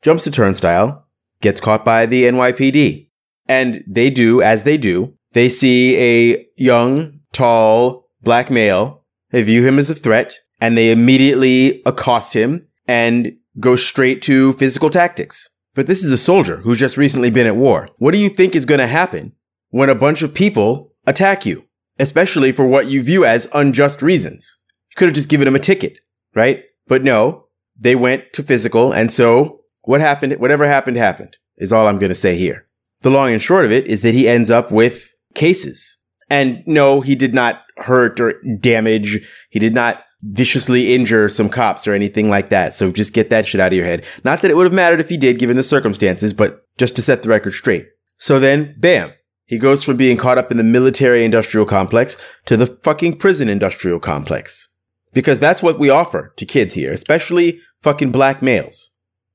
jumps 0.00 0.24
the 0.24 0.30
turnstile, 0.30 1.06
gets 1.40 1.60
caught 1.60 1.84
by 1.84 2.06
the 2.06 2.24
NYPD. 2.24 3.08
And 3.46 3.84
they 3.86 4.10
do, 4.10 4.40
as 4.40 4.62
they 4.62 4.78
do, 4.78 5.14
they 5.32 5.48
see 5.48 5.96
a 5.96 6.46
young, 6.56 7.20
tall, 7.32 8.08
black 8.22 8.50
male 8.50 9.02
they 9.32 9.42
view 9.42 9.66
him 9.66 9.78
as 9.78 9.90
a 9.90 9.94
threat 9.94 10.38
and 10.60 10.78
they 10.78 10.92
immediately 10.92 11.82
accost 11.84 12.34
him 12.34 12.68
and 12.86 13.32
go 13.58 13.74
straight 13.76 14.22
to 14.22 14.52
physical 14.52 14.90
tactics. 14.90 15.48
But 15.74 15.86
this 15.86 16.04
is 16.04 16.12
a 16.12 16.18
soldier 16.18 16.58
who's 16.58 16.78
just 16.78 16.98
recently 16.98 17.30
been 17.30 17.46
at 17.46 17.56
war. 17.56 17.88
What 17.96 18.12
do 18.12 18.18
you 18.18 18.28
think 18.28 18.54
is 18.54 18.66
going 18.66 18.78
to 18.80 18.86
happen 18.86 19.32
when 19.70 19.88
a 19.88 19.94
bunch 19.94 20.22
of 20.22 20.34
people 20.34 20.92
attack 21.06 21.46
you, 21.46 21.66
especially 21.98 22.52
for 22.52 22.66
what 22.66 22.88
you 22.88 23.02
view 23.02 23.24
as 23.24 23.48
unjust 23.54 24.02
reasons? 24.02 24.58
You 24.90 24.96
could 24.96 25.08
have 25.08 25.14
just 25.14 25.30
given 25.30 25.48
him 25.48 25.56
a 25.56 25.60
ticket, 25.60 26.00
right? 26.34 26.62
But 26.92 27.04
no, 27.04 27.46
they 27.74 27.96
went 27.96 28.34
to 28.34 28.42
physical. 28.42 28.92
And 28.92 29.10
so 29.10 29.62
what 29.84 30.02
happened, 30.02 30.34
whatever 30.34 30.66
happened, 30.66 30.98
happened 30.98 31.38
is 31.56 31.72
all 31.72 31.88
I'm 31.88 31.98
going 31.98 32.10
to 32.10 32.14
say 32.14 32.36
here. 32.36 32.66
The 33.00 33.08
long 33.08 33.32
and 33.32 33.40
short 33.40 33.64
of 33.64 33.72
it 33.72 33.86
is 33.86 34.02
that 34.02 34.12
he 34.12 34.28
ends 34.28 34.50
up 34.50 34.70
with 34.70 35.10
cases. 35.34 35.96
And 36.28 36.62
no, 36.66 37.00
he 37.00 37.14
did 37.14 37.32
not 37.32 37.62
hurt 37.78 38.20
or 38.20 38.34
damage. 38.60 39.26
He 39.48 39.58
did 39.58 39.72
not 39.72 40.04
viciously 40.20 40.92
injure 40.94 41.30
some 41.30 41.48
cops 41.48 41.86
or 41.86 41.94
anything 41.94 42.28
like 42.28 42.50
that. 42.50 42.74
So 42.74 42.92
just 42.92 43.14
get 43.14 43.30
that 43.30 43.46
shit 43.46 43.58
out 43.58 43.72
of 43.72 43.76
your 43.78 43.86
head. 43.86 44.04
Not 44.22 44.42
that 44.42 44.50
it 44.50 44.54
would 44.58 44.66
have 44.66 44.74
mattered 44.74 45.00
if 45.00 45.08
he 45.08 45.16
did 45.16 45.38
given 45.38 45.56
the 45.56 45.62
circumstances, 45.62 46.34
but 46.34 46.60
just 46.76 46.94
to 46.96 47.02
set 47.02 47.22
the 47.22 47.30
record 47.30 47.52
straight. 47.52 47.86
So 48.18 48.38
then, 48.38 48.74
bam, 48.78 49.14
he 49.46 49.56
goes 49.56 49.82
from 49.82 49.96
being 49.96 50.18
caught 50.18 50.36
up 50.36 50.50
in 50.50 50.58
the 50.58 50.62
military 50.62 51.24
industrial 51.24 51.64
complex 51.64 52.18
to 52.44 52.54
the 52.54 52.66
fucking 52.66 53.16
prison 53.16 53.48
industrial 53.48 53.98
complex. 53.98 54.68
Because 55.12 55.40
that's 55.40 55.62
what 55.62 55.78
we 55.78 55.90
offer 55.90 56.32
to 56.36 56.46
kids 56.46 56.74
here, 56.74 56.92
especially 56.92 57.60
fucking 57.82 58.12
black 58.12 58.42
males. 58.42 58.90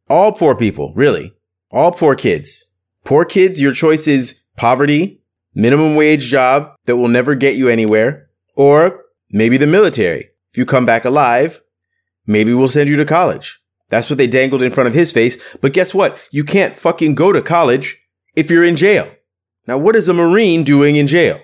All 0.10 0.32
poor 0.32 0.56
people, 0.56 0.94
really. 0.96 1.34
All 1.72 1.92
poor 1.92 2.16
kids. 2.16 2.66
Poor 3.04 3.26
kids, 3.26 3.62
your 3.62 3.74
choice 3.74 4.08
is 4.08 4.42
poverty, 4.56 5.22
minimum 5.54 5.96
wage 5.96 6.26
job 6.26 6.76
that 6.86 6.98
will 6.98 7.08
never 7.08 7.36
get 7.36 7.56
you 7.56 7.70
anywhere, 7.70 8.30
or 8.56 9.06
maybe 9.32 9.58
the 9.58 9.68
military. 9.68 10.30
If 10.50 10.58
you 10.58 10.66
come 10.66 10.86
back 10.86 11.06
alive, 11.06 11.62
maybe 12.26 12.54
we'll 12.54 12.68
send 12.68 12.90
you 12.90 12.96
to 12.98 13.06
college. 13.06 13.60
That's 13.90 14.10
what 14.10 14.18
they 14.18 14.28
dangled 14.28 14.64
in 14.64 14.72
front 14.72 14.88
of 14.88 14.94
his 14.94 15.12
face. 15.14 15.38
But 15.62 15.74
guess 15.74 15.94
what? 15.94 16.22
You 16.32 16.44
can't 16.44 16.76
fucking 16.76 17.16
go 17.16 17.32
to 17.32 17.42
college 17.42 17.98
if 18.36 18.50
you're 18.50 18.64
in 18.64 18.76
jail. 18.76 19.12
Now, 19.68 19.78
what 19.78 19.96
is 19.96 20.10
a 20.10 20.14
Marine 20.14 20.64
doing 20.64 20.96
in 20.96 21.08
jail? 21.08 21.40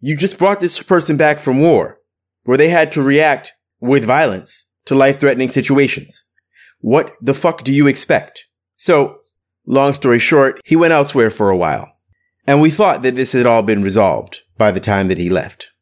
You 0.00 0.16
just 0.16 0.38
brought 0.38 0.60
this 0.60 0.82
person 0.82 1.16
back 1.16 1.38
from 1.40 1.60
war 1.60 1.98
where 2.44 2.58
they 2.58 2.68
had 2.68 2.92
to 2.92 3.02
react 3.02 3.52
with 3.86 4.04
violence 4.04 4.66
to 4.86 4.94
life 4.94 5.20
threatening 5.20 5.48
situations. 5.48 6.24
What 6.80 7.12
the 7.20 7.34
fuck 7.34 7.62
do 7.64 7.72
you 7.72 7.86
expect? 7.86 8.46
So, 8.76 9.18
long 9.66 9.94
story 9.94 10.18
short, 10.18 10.60
he 10.64 10.76
went 10.76 10.92
elsewhere 10.92 11.30
for 11.30 11.50
a 11.50 11.56
while. 11.56 11.90
And 12.46 12.60
we 12.60 12.70
thought 12.70 13.02
that 13.02 13.16
this 13.16 13.32
had 13.32 13.46
all 13.46 13.62
been 13.62 13.82
resolved 13.82 14.42
by 14.56 14.70
the 14.70 14.80
time 14.80 15.08
that 15.08 15.18
he 15.18 15.28
left. 15.28 15.72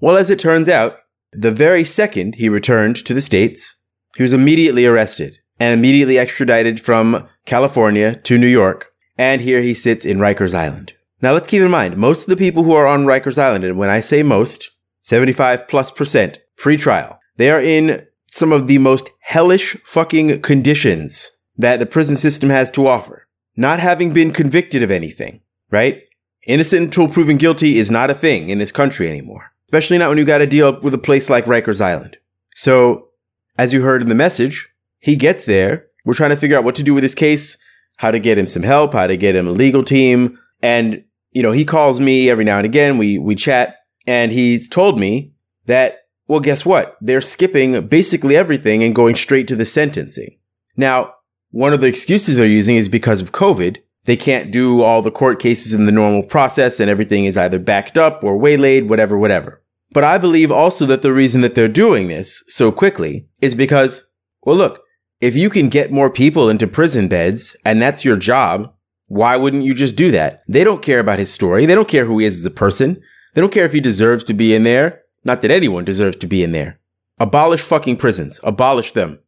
Well, 0.00 0.16
as 0.16 0.30
it 0.30 0.38
turns 0.38 0.68
out, 0.68 0.98
the 1.32 1.52
very 1.52 1.84
second 1.84 2.34
he 2.36 2.48
returned 2.48 2.96
to 2.96 3.14
the 3.14 3.20
States, 3.20 3.76
he 4.16 4.22
was 4.22 4.32
immediately 4.32 4.84
arrested 4.84 5.38
and 5.58 5.78
immediately 5.78 6.18
extradited 6.18 6.80
from 6.80 7.28
California 7.46 8.16
to 8.16 8.38
New 8.38 8.46
York. 8.46 8.88
And 9.16 9.42
here 9.42 9.62
he 9.62 9.74
sits 9.74 10.04
in 10.04 10.18
Rikers 10.18 10.54
Island. 10.54 10.94
Now 11.22 11.32
let's 11.32 11.48
keep 11.48 11.60
in 11.60 11.70
mind, 11.70 11.96
most 11.96 12.22
of 12.22 12.30
the 12.30 12.42
people 12.42 12.62
who 12.62 12.72
are 12.72 12.86
on 12.86 13.04
Rikers 13.04 13.38
Island, 13.38 13.64
and 13.64 13.78
when 13.78 13.90
I 13.90 14.00
say 14.00 14.22
most, 14.22 14.70
75 15.02 15.68
plus 15.68 15.90
percent 15.90 16.38
pre-trial, 16.56 17.19
they 17.40 17.50
are 17.50 17.60
in 17.60 18.06
some 18.26 18.52
of 18.52 18.66
the 18.66 18.78
most 18.78 19.10
hellish 19.20 19.74
fucking 19.84 20.42
conditions 20.42 21.30
that 21.56 21.78
the 21.78 21.86
prison 21.86 22.16
system 22.16 22.50
has 22.50 22.70
to 22.72 22.86
offer. 22.86 23.26
Not 23.56 23.80
having 23.80 24.12
been 24.12 24.32
convicted 24.32 24.82
of 24.82 24.90
anything, 24.90 25.40
right? 25.70 26.02
Innocent 26.46 26.82
until 26.82 27.08
proven 27.08 27.38
guilty 27.38 27.78
is 27.78 27.90
not 27.90 28.10
a 28.10 28.14
thing 28.14 28.50
in 28.50 28.58
this 28.58 28.72
country 28.72 29.08
anymore. 29.08 29.52
Especially 29.68 29.96
not 29.96 30.10
when 30.10 30.18
you 30.18 30.24
gotta 30.24 30.46
deal 30.46 30.80
with 30.80 30.92
a 30.92 30.98
place 30.98 31.30
like 31.30 31.46
Rikers 31.46 31.80
Island. 31.80 32.18
So, 32.54 33.08
as 33.56 33.72
you 33.72 33.82
heard 33.82 34.02
in 34.02 34.08
the 34.08 34.14
message, 34.14 34.68
he 34.98 35.16
gets 35.16 35.44
there. 35.44 35.86
We're 36.04 36.14
trying 36.14 36.30
to 36.30 36.36
figure 36.36 36.58
out 36.58 36.64
what 36.64 36.74
to 36.74 36.82
do 36.82 36.92
with 36.92 37.02
his 37.02 37.14
case, 37.14 37.56
how 37.98 38.10
to 38.10 38.18
get 38.18 38.36
him 38.36 38.46
some 38.46 38.64
help, 38.64 38.92
how 38.92 39.06
to 39.06 39.16
get 39.16 39.34
him 39.34 39.48
a 39.48 39.52
legal 39.52 39.82
team. 39.82 40.38
And, 40.60 41.04
you 41.32 41.42
know, 41.42 41.52
he 41.52 41.64
calls 41.64 42.00
me 42.00 42.28
every 42.28 42.44
now 42.44 42.58
and 42.58 42.66
again. 42.66 42.98
We, 42.98 43.18
we 43.18 43.34
chat 43.34 43.76
and 44.06 44.30
he's 44.30 44.68
told 44.68 44.98
me 44.98 45.32
that 45.66 45.99
well, 46.30 46.38
guess 46.38 46.64
what? 46.64 46.96
They're 47.00 47.20
skipping 47.20 47.88
basically 47.88 48.36
everything 48.36 48.84
and 48.84 48.94
going 48.94 49.16
straight 49.16 49.48
to 49.48 49.56
the 49.56 49.64
sentencing. 49.64 50.38
Now, 50.76 51.14
one 51.50 51.72
of 51.72 51.80
the 51.80 51.88
excuses 51.88 52.36
they're 52.36 52.46
using 52.46 52.76
is 52.76 52.88
because 52.88 53.20
of 53.20 53.32
COVID. 53.32 53.78
They 54.04 54.16
can't 54.16 54.52
do 54.52 54.80
all 54.80 55.02
the 55.02 55.10
court 55.10 55.40
cases 55.40 55.74
in 55.74 55.86
the 55.86 55.92
normal 55.92 56.22
process 56.22 56.78
and 56.78 56.88
everything 56.88 57.24
is 57.24 57.36
either 57.36 57.58
backed 57.58 57.98
up 57.98 58.22
or 58.22 58.38
waylaid, 58.38 58.88
whatever, 58.88 59.18
whatever. 59.18 59.64
But 59.90 60.04
I 60.04 60.18
believe 60.18 60.52
also 60.52 60.86
that 60.86 61.02
the 61.02 61.12
reason 61.12 61.40
that 61.40 61.56
they're 61.56 61.66
doing 61.66 62.06
this 62.06 62.44
so 62.46 62.70
quickly 62.70 63.26
is 63.40 63.56
because, 63.56 64.06
well, 64.44 64.54
look, 64.54 64.84
if 65.20 65.34
you 65.34 65.50
can 65.50 65.68
get 65.68 65.90
more 65.90 66.10
people 66.10 66.48
into 66.48 66.68
prison 66.68 67.08
beds 67.08 67.56
and 67.64 67.82
that's 67.82 68.04
your 68.04 68.16
job, 68.16 68.72
why 69.08 69.36
wouldn't 69.36 69.64
you 69.64 69.74
just 69.74 69.96
do 69.96 70.12
that? 70.12 70.44
They 70.46 70.62
don't 70.62 70.80
care 70.80 71.00
about 71.00 71.18
his 71.18 71.32
story. 71.32 71.66
They 71.66 71.74
don't 71.74 71.88
care 71.88 72.04
who 72.04 72.20
he 72.20 72.26
is 72.26 72.38
as 72.38 72.44
a 72.44 72.52
person. 72.52 73.02
They 73.34 73.40
don't 73.40 73.52
care 73.52 73.64
if 73.64 73.72
he 73.72 73.80
deserves 73.80 74.22
to 74.24 74.32
be 74.32 74.54
in 74.54 74.62
there. 74.62 74.99
Not 75.24 75.42
that 75.42 75.50
anyone 75.50 75.84
deserves 75.84 76.16
to 76.18 76.26
be 76.26 76.42
in 76.42 76.52
there. 76.52 76.80
Abolish 77.18 77.60
fucking 77.60 77.96
prisons. 77.98 78.40
Abolish 78.42 78.92
them. 78.92 79.20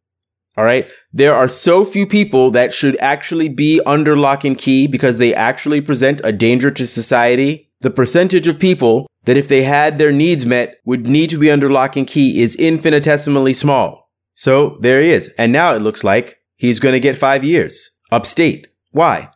All 0.57 0.65
right. 0.65 0.91
There 1.13 1.35
are 1.35 1.49
so 1.49 1.85
few 1.85 2.07
people 2.07 2.51
that 2.51 2.75
should 2.75 2.97
actually 3.01 3.49
be 3.49 3.81
under 3.87 4.17
lock 4.17 4.45
and 4.45 4.57
key 4.57 4.87
because 4.87 5.19
they 5.19 5.35
actually 5.35 5.81
present 5.81 6.21
a 6.25 6.33
danger 6.33 6.71
to 6.71 6.87
society. 6.87 7.71
The 7.81 7.91
percentage 7.91 8.47
of 8.47 8.59
people 8.59 9.07
that 9.25 9.37
if 9.37 9.49
they 9.49 9.63
had 9.63 9.99
their 9.99 10.13
needs 10.13 10.45
met 10.45 10.77
would 10.85 11.07
need 11.07 11.31
to 11.31 11.39
be 11.39 11.51
under 11.51 11.71
lock 11.71 11.97
and 11.97 12.07
key 12.07 12.41
is 12.41 12.57
infinitesimally 12.57 13.55
small. 13.55 14.11
So 14.35 14.79
there 14.81 15.01
he 15.01 15.11
is. 15.11 15.29
And 15.39 15.53
now 15.53 15.75
it 15.75 15.83
looks 15.83 16.05
like 16.05 16.39
he's 16.57 16.81
going 16.81 16.95
to 16.95 17.01
get 17.01 17.17
five 17.17 17.45
years 17.45 17.91
upstate. 18.11 18.69
Why? 18.91 19.31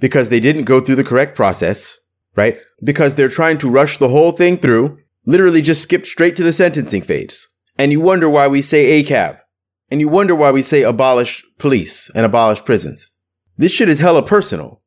Because 0.00 0.28
they 0.28 0.40
didn't 0.40 0.64
go 0.64 0.80
through 0.80 0.96
the 0.96 1.04
correct 1.04 1.36
process, 1.36 1.98
right? 2.34 2.58
Because 2.82 3.14
they're 3.16 3.28
trying 3.28 3.58
to 3.58 3.70
rush 3.70 3.98
the 3.98 4.08
whole 4.08 4.32
thing 4.32 4.56
through 4.56 4.98
literally 5.24 5.62
just 5.62 5.82
skipped 5.82 6.06
straight 6.06 6.36
to 6.36 6.42
the 6.42 6.52
sentencing 6.52 7.02
phase. 7.02 7.48
And 7.78 7.92
you 7.92 8.00
wonder 8.00 8.28
why 8.28 8.48
we 8.48 8.62
say 8.62 9.02
ACAB. 9.02 9.38
And 9.90 10.00
you 10.00 10.08
wonder 10.08 10.34
why 10.34 10.50
we 10.50 10.62
say 10.62 10.82
abolish 10.82 11.44
police 11.58 12.10
and 12.14 12.24
abolish 12.24 12.64
prisons. 12.64 13.10
This 13.56 13.72
shit 13.72 13.88
is 13.88 13.98
hella 13.98 14.24
personal. 14.24 14.82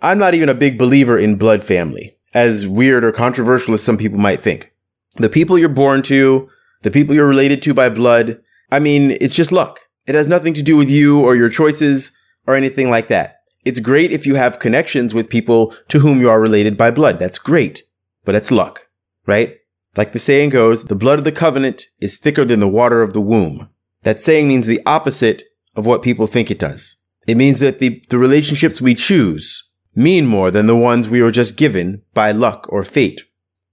I'm 0.00 0.18
not 0.18 0.34
even 0.34 0.48
a 0.48 0.54
big 0.54 0.78
believer 0.78 1.18
in 1.18 1.36
blood 1.36 1.64
family, 1.64 2.16
as 2.32 2.66
weird 2.66 3.04
or 3.04 3.10
controversial 3.10 3.74
as 3.74 3.82
some 3.82 3.98
people 3.98 4.18
might 4.18 4.40
think. 4.40 4.72
The 5.16 5.28
people 5.28 5.58
you're 5.58 5.68
born 5.68 6.02
to, 6.02 6.48
the 6.82 6.90
people 6.92 7.14
you're 7.14 7.26
related 7.26 7.62
to 7.62 7.74
by 7.74 7.88
blood, 7.88 8.40
I 8.70 8.78
mean, 8.78 9.16
it's 9.20 9.34
just 9.34 9.50
luck. 9.50 9.80
It 10.06 10.14
has 10.14 10.28
nothing 10.28 10.54
to 10.54 10.62
do 10.62 10.76
with 10.76 10.88
you 10.88 11.20
or 11.20 11.34
your 11.34 11.48
choices 11.48 12.12
or 12.46 12.54
anything 12.54 12.90
like 12.90 13.08
that. 13.08 13.38
It's 13.64 13.80
great 13.80 14.12
if 14.12 14.24
you 14.24 14.36
have 14.36 14.60
connections 14.60 15.14
with 15.14 15.28
people 15.28 15.74
to 15.88 15.98
whom 15.98 16.20
you 16.20 16.30
are 16.30 16.40
related 16.40 16.76
by 16.76 16.92
blood. 16.92 17.18
That's 17.18 17.38
great, 17.38 17.82
but 18.24 18.36
it's 18.36 18.52
luck 18.52 18.88
right? 19.28 19.57
Like 19.98 20.12
the 20.12 20.20
saying 20.20 20.50
goes, 20.50 20.84
the 20.84 20.94
blood 20.94 21.18
of 21.18 21.24
the 21.24 21.32
covenant 21.32 21.86
is 22.00 22.18
thicker 22.18 22.44
than 22.44 22.60
the 22.60 22.68
water 22.68 23.02
of 23.02 23.14
the 23.14 23.20
womb. 23.20 23.68
That 24.04 24.20
saying 24.20 24.46
means 24.46 24.64
the 24.64 24.80
opposite 24.86 25.42
of 25.74 25.86
what 25.86 26.02
people 26.02 26.28
think 26.28 26.52
it 26.52 26.58
does. 26.60 26.94
It 27.26 27.36
means 27.36 27.58
that 27.58 27.80
the, 27.80 28.00
the 28.08 28.16
relationships 28.16 28.80
we 28.80 28.94
choose 28.94 29.68
mean 29.96 30.24
more 30.24 30.52
than 30.52 30.68
the 30.68 30.76
ones 30.76 31.08
we 31.08 31.20
were 31.20 31.32
just 31.32 31.56
given 31.56 32.02
by 32.14 32.30
luck 32.30 32.68
or 32.68 32.84
fate. 32.84 33.22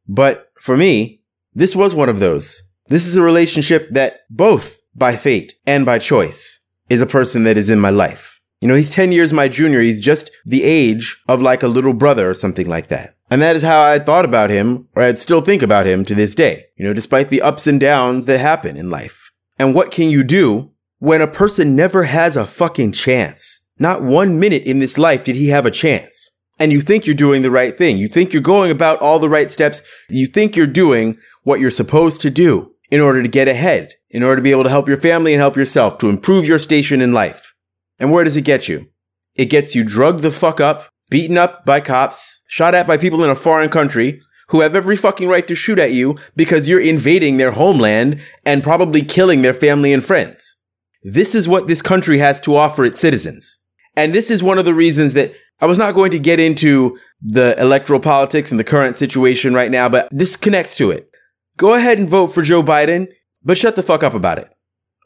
But 0.08 0.52
for 0.60 0.76
me, 0.76 1.22
this 1.54 1.76
was 1.76 1.94
one 1.94 2.10
of 2.10 2.18
those. 2.18 2.64
This 2.88 3.06
is 3.06 3.16
a 3.16 3.22
relationship 3.22 3.92
that 3.92 4.22
both 4.32 4.80
by 4.96 5.18
fate 5.18 5.54
and 5.68 5.86
by 5.86 6.00
choice 6.00 6.60
is 6.90 7.04
a 7.04 7.06
person 7.06 7.44
that 7.44 7.56
is 7.56 7.70
in 7.70 7.80
my 7.80 7.92
life. 7.92 8.42
You 8.62 8.68
know, 8.68 8.74
he's 8.74 8.90
10 8.90 9.12
years 9.12 9.32
my 9.32 9.48
junior. 9.48 9.80
He's 9.80 10.04
just 10.04 10.32
the 10.44 10.64
age 10.64 11.22
of 11.30 11.44
like 11.44 11.62
a 11.62 11.68
little 11.68 11.94
brother 11.94 12.28
or 12.28 12.34
something 12.34 12.68
like 12.68 12.88
that. 12.88 13.15
And 13.30 13.42
that 13.42 13.56
is 13.56 13.64
how 13.64 13.82
I 13.82 14.00
thought 14.00 14.26
about 14.26 14.50
him, 14.50 14.88
or 14.96 15.04
I'd 15.04 15.18
still 15.18 15.42
think 15.42 15.64
about 15.64 15.88
him 15.88 16.04
to 16.04 16.16
this 16.16 16.36
day, 16.36 16.66
you 16.78 16.86
know, 16.86 16.94
despite 16.94 17.30
the 17.30 17.42
ups 17.42 17.66
and 17.66 17.80
downs 17.80 18.26
that 18.26 18.40
happen 18.40 18.78
in 18.78 18.90
life. 18.90 19.32
And 19.58 19.74
what 19.74 19.92
can 19.92 20.10
you 20.10 20.24
do 20.24 20.72
when 21.00 21.22
a 21.22 21.28
person 21.28 21.76
never 21.76 22.04
has 22.04 22.38
a 22.38 22.46
fucking 22.46 22.92
chance? 22.92 23.68
Not 23.80 24.04
one 24.04 24.40
minute 24.40 24.64
in 24.64 24.80
this 24.80 24.98
life 24.98 25.24
did 25.24 25.36
he 25.36 25.48
have 25.48 25.66
a 25.66 25.72
chance. 25.72 26.32
And 26.60 26.72
you 26.72 26.82
think 26.82 27.06
you're 27.06 27.16
doing 27.16 27.42
the 27.42 27.52
right 27.52 27.78
thing. 27.78 27.98
You 27.98 28.08
think 28.08 28.32
you're 28.32 28.42
going 28.42 28.72
about 28.72 29.02
all 29.02 29.20
the 29.20 29.28
right 29.28 29.52
steps. 29.52 29.82
You 30.10 30.28
think 30.28 30.56
you're 30.56 30.68
doing 30.68 31.18
what 31.44 31.60
you're 31.60 31.72
supposed 31.72 32.22
to 32.22 32.30
do 32.30 32.72
in 32.92 33.02
order 33.02 33.22
to 33.22 33.28
get 33.28 33.48
ahead, 33.48 33.94
in 34.10 34.24
order 34.24 34.38
to 34.38 34.42
be 34.42 34.52
able 34.52 34.64
to 34.64 34.70
help 34.70 34.88
your 34.88 34.98
family 34.98 35.34
and 35.34 35.42
help 35.42 35.58
yourself, 35.58 35.98
to 35.98 36.10
improve 36.10 36.48
your 36.48 36.60
station 36.60 37.02
in 37.02 37.12
life. 37.12 37.54
And 38.00 38.12
where 38.12 38.24
does 38.24 38.38
it 38.38 38.44
get 38.44 38.70
you? 38.70 38.90
It 39.36 39.46
gets 39.46 39.76
you 39.76 39.84
drugged 39.84 40.22
the 40.22 40.32
fuck 40.32 40.62
up 40.62 40.90
beaten 41.10 41.38
up 41.38 41.66
by 41.66 41.80
cops, 41.80 42.42
shot 42.56 42.74
at 42.74 42.88
by 42.88 42.96
people 42.96 43.22
in 43.22 43.30
a 43.30 43.36
foreign 43.36 43.70
country 43.70 44.22
who 44.48 44.62
have 44.62 44.78
every 44.78 44.96
fucking 44.96 45.28
right 45.28 45.46
to 45.46 45.54
shoot 45.54 45.78
at 45.78 45.92
you 45.92 46.18
because 46.38 46.70
you're 46.70 46.80
invading 46.80 47.36
their 47.36 47.52
homeland 47.52 48.22
and 48.46 48.64
probably 48.64 49.02
killing 49.02 49.42
their 49.42 49.54
family 49.54 49.92
and 49.92 50.06
friends. 50.06 50.56
This 51.04 51.36
is 51.36 51.50
what 51.50 51.68
this 51.68 51.82
country 51.82 52.20
has 52.20 52.40
to 52.42 52.56
offer 52.56 52.86
its 52.86 52.98
citizens. 52.98 53.60
And 53.98 54.16
this 54.16 54.32
is 54.32 54.42
one 54.42 54.58
of 54.58 54.64
the 54.64 54.74
reasons 54.74 55.16
that 55.16 55.34
I 55.60 55.66
was 55.66 55.78
not 55.78 55.96
going 55.96 56.12
to 56.12 56.20
get 56.20 56.40
into 56.40 56.98
the 57.22 57.60
electoral 57.60 58.00
politics 58.00 58.52
and 58.52 58.60
the 58.60 58.64
current 58.64 58.96
situation 58.96 59.54
right 59.54 59.70
now, 59.70 59.90
but 59.90 60.08
this 60.10 60.38
connects 60.38 60.78
to 60.78 60.92
it. 60.92 61.10
Go 61.58 61.74
ahead 61.74 61.98
and 61.98 62.08
vote 62.08 62.28
for 62.28 62.42
Joe 62.42 62.64
Biden, 62.64 63.12
but 63.44 63.58
shut 63.58 63.76
the 63.76 63.84
fuck 63.84 64.02
up 64.02 64.14
about 64.14 64.40
it. 64.40 64.56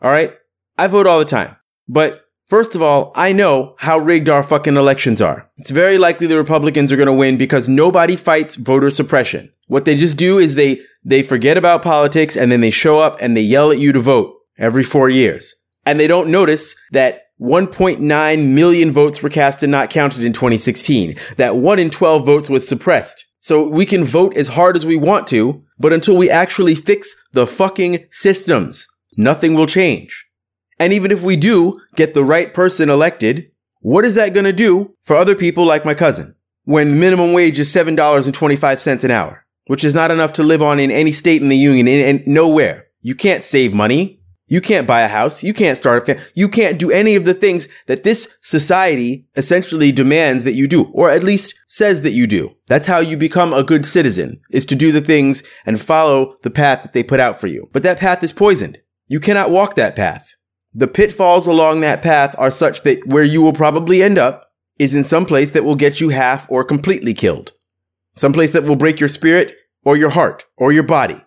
All 0.03 0.12
right? 0.12 0.36
I 0.77 0.86
vote 0.86 1.08
all 1.08 1.18
the 1.18 1.25
time. 1.25 1.56
But 1.88 2.25
first 2.50 2.75
of 2.75 2.82
all, 2.82 3.13
I 3.15 3.32
know 3.32 3.75
how 3.77 3.98
rigged 4.00 4.27
our 4.27 4.44
fucking 4.44 4.75
elections 4.75 5.22
are. 5.22 5.50
It's 5.58 5.70
very 5.70 5.98
likely 5.98 6.27
the 6.27 6.38
Republicans 6.38 6.91
are 6.91 6.98
going 6.98 7.08
to 7.08 7.13
win 7.13 7.38
because 7.38 7.70
nobody 7.70 8.15
fights 8.15 8.56
voter 8.56 8.89
suppression. 8.89 9.53
What 9.68 9.86
they 9.86 9.96
just 9.96 10.18
do 10.18 10.39
is 10.39 10.56
they, 10.56 10.82
they 11.06 11.24
forget 11.24 11.58
about 11.58 11.84
politics 11.84 12.36
and 12.36 12.51
then 12.51 12.60
they 12.60 12.72
show 12.72 13.00
up 13.00 13.18
and 13.22 13.38
they 13.38 13.41
yell 13.41 13.72
at 13.72 13.79
you 13.79 13.94
to 13.94 14.00
vote 14.00 14.36
every 14.58 14.84
four 14.84 15.10
years. 15.10 15.56
And 15.86 16.00
they 16.00 16.08
don't 16.08 16.29
notice 16.29 16.75
that 16.91 17.27
1.9 17.39 18.48
million 18.48 18.91
votes 18.91 19.24
were 19.24 19.29
cast 19.29 19.63
and 19.63 19.72
not 19.72 19.89
counted 19.89 20.24
in 20.24 20.34
2016. 20.34 21.15
That 21.38 21.56
1 21.56 21.79
in 21.79 21.89
12 21.89 22.25
votes 22.25 22.50
was 22.50 22.68
suppressed. 22.68 23.27
So 23.41 23.65
we 23.65 23.86
can 23.86 24.03
vote 24.03 24.36
as 24.36 24.50
hard 24.50 24.75
as 24.75 24.86
we 24.86 24.98
want 24.98 25.27
to, 25.27 25.63
but 25.77 25.94
until 25.94 26.18
we 26.18 26.29
actually 26.29 26.75
fix 26.75 27.15
the 27.32 27.48
fucking 27.48 28.06
systems, 28.12 28.86
nothing 29.15 29.53
will 29.53 29.68
change. 29.68 30.29
And 30.80 30.94
even 30.94 31.12
if 31.12 31.24
we 31.24 31.36
do 31.36 31.82
get 31.96 32.14
the 32.14 32.24
right 32.24 32.54
person 32.54 32.90
elected, 32.90 33.52
what 33.82 34.06
is 34.06 34.16
that 34.16 34.34
going 34.34 34.46
to 34.46 34.54
do 34.54 34.96
for 35.04 35.16
other 35.16 35.36
people 35.36 35.66
like 35.66 35.86
my 35.86 35.94
cousin 35.94 36.36
when 36.64 36.90
the 36.90 36.96
minimum 36.96 37.34
wage 37.34 37.60
is 37.60 37.74
$7.25 37.74 39.04
an 39.04 39.12
hour, 39.12 39.46
which 39.68 39.84
is 39.84 39.94
not 39.94 40.12
enough 40.12 40.34
to 40.34 40.44
live 40.44 40.62
on 40.62 40.80
in 40.80 40.92
any 40.92 41.12
state 41.12 41.42
in 41.42 41.50
the 41.50 41.58
union 41.58 41.88
and 41.88 42.26
nowhere. 42.28 42.86
You 43.02 43.16
can't 43.16 43.44
save 43.44 43.74
money. 43.74 44.18
You 44.52 44.62
can't 44.62 44.88
buy 44.88 45.02
a 45.02 45.08
house. 45.08 45.44
You 45.44 45.54
can't 45.54 45.78
start 45.78 46.04
a 46.04 46.06
family. 46.06 46.24
You 46.34 46.50
can't 46.50 46.80
do 46.80 46.92
any 46.92 47.16
of 47.16 47.26
the 47.26 47.36
things 47.36 47.68
that 47.86 48.04
this 48.04 48.38
society 48.42 49.28
essentially 49.36 49.92
demands 49.92 50.44
that 50.44 50.54
you 50.54 50.68
do, 50.68 50.86
or 50.92 51.12
at 51.12 51.24
least 51.24 51.54
says 51.68 52.02
that 52.02 52.14
you 52.14 52.26
do. 52.26 52.56
That's 52.68 52.88
how 52.88 53.00
you 53.00 53.16
become 53.16 53.54
a 53.54 53.64
good 53.64 53.86
citizen, 53.86 54.42
is 54.50 54.66
to 54.66 54.76
do 54.76 54.92
the 54.92 55.02
things 55.02 55.44
and 55.68 55.80
follow 55.80 56.36
the 56.42 56.50
path 56.50 56.82
that 56.82 56.94
they 56.94 57.04
put 57.04 57.20
out 57.20 57.40
for 57.40 57.46
you. 57.46 57.70
But 57.72 57.84
that 57.84 58.00
path 58.00 58.24
is 58.24 58.34
poisoned. 58.34 58.80
You 59.08 59.20
cannot 59.20 59.52
walk 59.52 59.76
that 59.76 59.96
path. 59.96 60.34
The 60.74 60.88
pitfalls 60.88 61.48
along 61.48 61.82
that 61.82 62.02
path 62.02 62.36
are 62.38 62.52
such 62.52 62.84
that 62.84 63.06
where 63.08 63.24
you 63.24 63.42
will 63.42 63.54
probably 63.54 64.04
end 64.04 64.18
up 64.18 64.52
is 64.78 64.94
in 64.94 65.04
some 65.04 65.26
place 65.26 65.52
that 65.52 65.64
will 65.64 65.76
get 65.76 66.00
you 66.00 66.10
half 66.10 66.50
or 66.50 66.64
completely 66.64 67.14
killed. 67.14 67.52
Some 68.16 68.34
place 68.34 68.54
that 68.54 68.64
will 68.64 68.76
break 68.76 69.00
your 69.00 69.10
spirit 69.10 69.54
or 69.84 69.98
your 69.98 70.10
heart 70.10 70.46
or 70.58 70.72
your 70.72 70.84
body. 70.84 71.22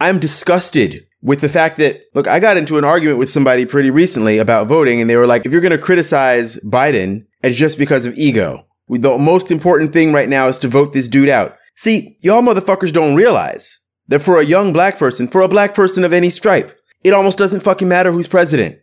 I'm 0.00 0.18
disgusted 0.18 1.06
with 1.22 1.40
the 1.40 1.48
fact 1.48 1.78
that, 1.78 2.02
look, 2.14 2.28
I 2.28 2.38
got 2.38 2.56
into 2.56 2.78
an 2.78 2.84
argument 2.84 3.18
with 3.18 3.30
somebody 3.30 3.64
pretty 3.64 3.90
recently 3.90 4.38
about 4.38 4.66
voting, 4.66 5.00
and 5.00 5.08
they 5.08 5.16
were 5.16 5.26
like, 5.26 5.46
if 5.46 5.52
you're 5.52 5.60
going 5.60 5.72
to 5.72 5.78
criticize 5.78 6.58
Biden, 6.60 7.24
it's 7.42 7.56
just 7.56 7.78
because 7.78 8.06
of 8.06 8.16
ego. 8.16 8.66
The 8.88 9.16
most 9.16 9.50
important 9.50 9.92
thing 9.92 10.12
right 10.12 10.28
now 10.28 10.48
is 10.48 10.58
to 10.58 10.68
vote 10.68 10.92
this 10.92 11.08
dude 11.08 11.30
out. 11.30 11.56
See, 11.74 12.18
y'all 12.20 12.42
motherfuckers 12.42 12.92
don't 12.92 13.16
realize 13.16 13.78
that 14.08 14.20
for 14.20 14.38
a 14.38 14.44
young 14.44 14.72
black 14.72 14.98
person, 14.98 15.26
for 15.26 15.40
a 15.40 15.48
black 15.48 15.74
person 15.74 16.04
of 16.04 16.12
any 16.12 16.28
stripe, 16.28 16.78
it 17.02 17.14
almost 17.14 17.38
doesn't 17.38 17.62
fucking 17.62 17.88
matter 17.88 18.12
who's 18.12 18.28
president. 18.28 18.78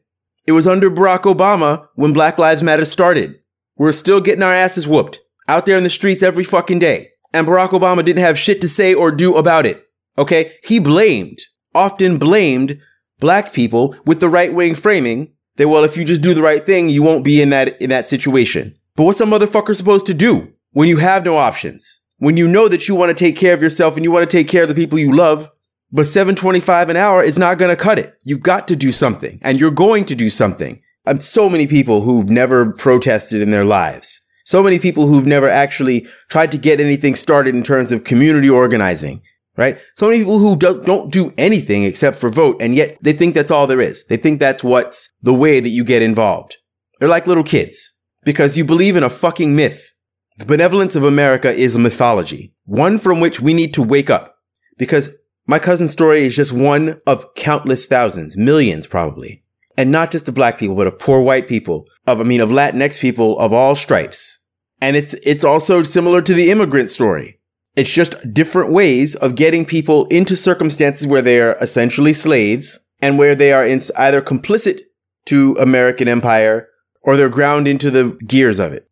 It 0.52 0.56
was 0.56 0.68
under 0.68 0.92
Barack 0.92 1.22
Obama 1.22 1.88
when 1.96 2.12
Black 2.12 2.38
Lives 2.38 2.62
Matter 2.62 2.84
started. 2.84 3.40
We're 3.78 3.94
still 3.94 4.20
getting 4.20 4.44
our 4.44 4.52
asses 4.52 4.86
whooped 4.86 5.22
out 5.48 5.66
there 5.66 5.78
in 5.78 5.84
the 5.84 5.90
streets 5.90 6.22
every 6.22 6.44
fucking 6.44 6.80
day. 6.80 7.12
And 7.34 7.48
Barack 7.48 7.70
Obama 7.70 8.04
didn't 8.04 8.24
have 8.24 8.38
shit 8.38 8.60
to 8.60 8.68
say 8.68 8.94
or 8.94 9.12
do 9.12 9.38
about 9.38 9.66
it. 9.66 9.88
Okay? 10.18 10.52
He 10.62 10.78
blamed 10.78 11.40
often 11.74 12.18
blamed 12.18 12.82
black 13.22 13.54
people 13.54 13.96
with 14.06 14.20
the 14.20 14.28
right 14.28 14.54
wing 14.54 14.76
framing 14.76 15.32
that, 15.56 15.70
well, 15.70 15.86
if 15.86 15.96
you 15.96 16.04
just 16.04 16.22
do 16.22 16.34
the 16.34 16.42
right 16.42 16.66
thing, 16.66 16.90
you 16.90 17.02
won't 17.02 17.24
be 17.24 17.42
in 17.42 17.50
that, 17.52 17.82
in 17.82 17.90
that 17.90 18.08
situation. 18.08 18.78
But 18.98 19.06
what's 19.06 19.22
a 19.22 19.26
motherfucker 19.26 19.74
supposed 19.74 20.06
to 20.08 20.14
do 20.14 20.52
when 20.72 20.90
you 20.90 20.98
have 20.98 21.24
no 21.24 21.38
options? 21.38 22.02
When 22.18 22.36
you 22.36 22.46
know 22.46 22.68
that 22.68 22.90
you 22.90 22.96
want 22.96 23.18
to 23.18 23.24
take 23.24 23.38
care 23.38 23.54
of 23.54 23.62
yourself 23.62 23.96
and 23.96 24.04
you 24.04 24.12
want 24.12 24.30
to 24.30 24.38
take 24.38 24.50
care 24.50 24.64
of 24.64 24.68
the 24.68 24.76
people 24.76 25.00
you 25.00 25.14
love, 25.14 25.50
but 25.92 26.08
725 26.08 26.90
an 26.90 26.98
hour 26.98 27.24
is 27.24 27.38
not 27.38 27.58
going 27.58 27.70
to 27.70 27.82
cut 27.82 28.00
it. 28.00 28.18
You've 28.24 28.44
got 28.44 28.68
to 28.70 28.76
do 28.76 28.92
something 28.92 29.40
and 29.42 29.60
you're 29.60 29.72
going 29.72 30.06
to 30.06 30.16
do 30.16 30.30
something. 30.30 30.82
I'm 31.06 31.20
so 31.20 31.50
many 31.50 31.68
people 31.68 32.02
who've 32.02 32.30
never 32.30 32.72
protested 32.72 33.42
in 33.42 33.52
their 33.52 33.66
lives. 33.66 34.22
So 34.46 34.64
many 34.64 34.80
people 34.80 35.08
who've 35.08 35.26
never 35.26 35.50
actually 35.50 36.08
tried 36.30 36.52
to 36.52 36.58
get 36.58 36.80
anything 36.80 37.16
started 37.16 37.56
in 37.56 37.64
terms 37.64 37.92
of 37.92 38.04
community 38.04 38.50
organizing 38.50 39.22
right? 39.58 39.80
So 39.96 40.08
many 40.08 40.20
people 40.20 40.40
who 40.40 40.56
do, 40.56 40.82
don't 40.84 41.12
do 41.12 41.34
anything 41.38 41.84
except 41.84 42.18
for 42.18 42.30
vote, 42.30 42.58
and 42.60 42.76
yet 42.76 42.98
they 43.02 43.14
think 43.14 43.36
that's 43.36 43.52
all 43.52 43.68
there 43.68 43.82
is. 43.82 44.06
They 44.06 44.18
think 44.18 44.40
that's 44.40 44.64
what's 44.64 45.12
the 45.22 45.34
way 45.34 45.60
that 45.60 45.70
you 45.70 45.84
get 45.84 46.02
involved. 46.02 46.58
They're 47.00 47.10
like 47.10 47.28
little 47.28 47.44
kids 47.44 47.94
because 48.24 48.58
you 48.58 48.66
believe 48.66 48.96
in 48.96 49.04
a 49.04 49.10
fucking 49.10 49.56
myth. 49.56 49.92
The 50.38 50.46
benevolence 50.46 50.96
of 50.96 51.04
America 51.04 51.54
is 51.54 51.76
a 51.76 51.80
mythology, 51.80 52.54
one 52.66 52.98
from 52.98 53.20
which 53.20 53.42
we 53.42 53.54
need 53.54 53.74
to 53.76 53.84
wake 53.84 54.10
up 54.10 54.36
because 54.78 55.16
my 55.52 55.60
cousin's 55.60 55.92
story 55.92 56.22
is 56.22 56.36
just 56.36 56.52
one 56.52 57.00
of 57.06 57.26
countless 57.36 57.86
thousands, 57.86 58.38
millions 58.38 58.88
probably. 58.88 59.44
And 59.78 59.92
not 59.92 60.12
just 60.12 60.28
of 60.28 60.36
black 60.36 60.58
people, 60.58 60.76
but 60.76 60.88
of 60.88 60.98
poor 60.98 61.22
white 61.22 61.48
people, 61.48 61.88
of, 62.08 62.20
I 62.20 62.24
mean, 62.24 62.42
of 62.42 62.50
Latinx 62.50 63.00
people 63.00 63.38
of 63.38 63.54
all 63.54 63.76
stripes. 63.76 64.40
And 64.82 64.96
it's, 64.96 65.14
it's 65.26 65.44
also 65.44 65.84
similar 65.84 66.22
to 66.22 66.34
the 66.34 66.50
immigrant 66.50 66.90
story 66.90 67.42
it's 67.76 67.90
just 67.90 68.34
different 68.34 68.72
ways 68.72 69.16
of 69.16 69.36
getting 69.36 69.66
people 69.66 70.06
into 70.08 70.36
circumstances 70.36 71.08
where 71.08 71.22
they 71.22 71.40
are 71.40 71.56
essentially 71.62 72.14
slaves 72.14 72.80
and 73.02 73.18
where 73.18 73.36
they 73.36 73.54
are 73.54 73.66
either 73.66 74.22
complicit 74.22 74.82
to 75.26 75.56
American 75.60 76.08
empire 76.08 76.68
or 77.02 77.16
they're 77.16 77.30
ground 77.30 77.68
into 77.68 77.90
the 77.90 78.18
gears 78.28 78.60
of 78.60 78.74
it. 78.74 78.90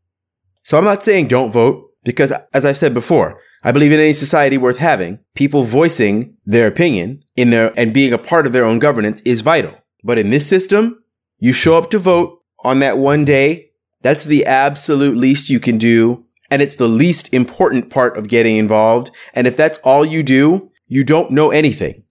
So 0.63 0.77
I'm 0.77 0.85
not 0.85 1.03
saying 1.03 1.27
don't 1.27 1.51
vote 1.51 1.91
because 2.03 2.31
as 2.53 2.65
I've 2.65 2.77
said 2.77 2.93
before, 2.93 3.39
I 3.63 3.71
believe 3.71 3.91
in 3.91 3.99
any 3.99 4.13
society 4.13 4.57
worth 4.57 4.77
having, 4.77 5.19
people 5.35 5.63
voicing 5.63 6.37
their 6.45 6.67
opinion 6.67 7.23
in 7.35 7.49
their 7.49 7.77
and 7.77 7.93
being 7.93 8.13
a 8.13 8.17
part 8.17 8.45
of 8.45 8.53
their 8.53 8.65
own 8.65 8.79
governance 8.79 9.21
is 9.21 9.41
vital. 9.41 9.73
But 10.03 10.17
in 10.17 10.29
this 10.29 10.47
system, 10.47 11.03
you 11.37 11.53
show 11.53 11.77
up 11.77 11.89
to 11.91 11.99
vote 11.99 12.39
on 12.63 12.79
that 12.79 12.97
one 12.97 13.25
day. 13.25 13.71
That's 14.01 14.23
the 14.23 14.45
absolute 14.45 15.17
least 15.17 15.49
you 15.49 15.59
can 15.59 15.77
do 15.77 16.25
and 16.51 16.61
it's 16.61 16.75
the 16.75 16.87
least 16.87 17.33
important 17.33 17.89
part 17.89 18.17
of 18.17 18.27
getting 18.27 18.57
involved. 18.57 19.11
And 19.33 19.45
if 19.47 19.55
that's 19.55 19.77
all 19.79 20.05
you 20.05 20.23
do, 20.23 20.71
you 20.87 21.03
don't 21.03 21.31
know 21.31 21.51
anything. 21.51 22.03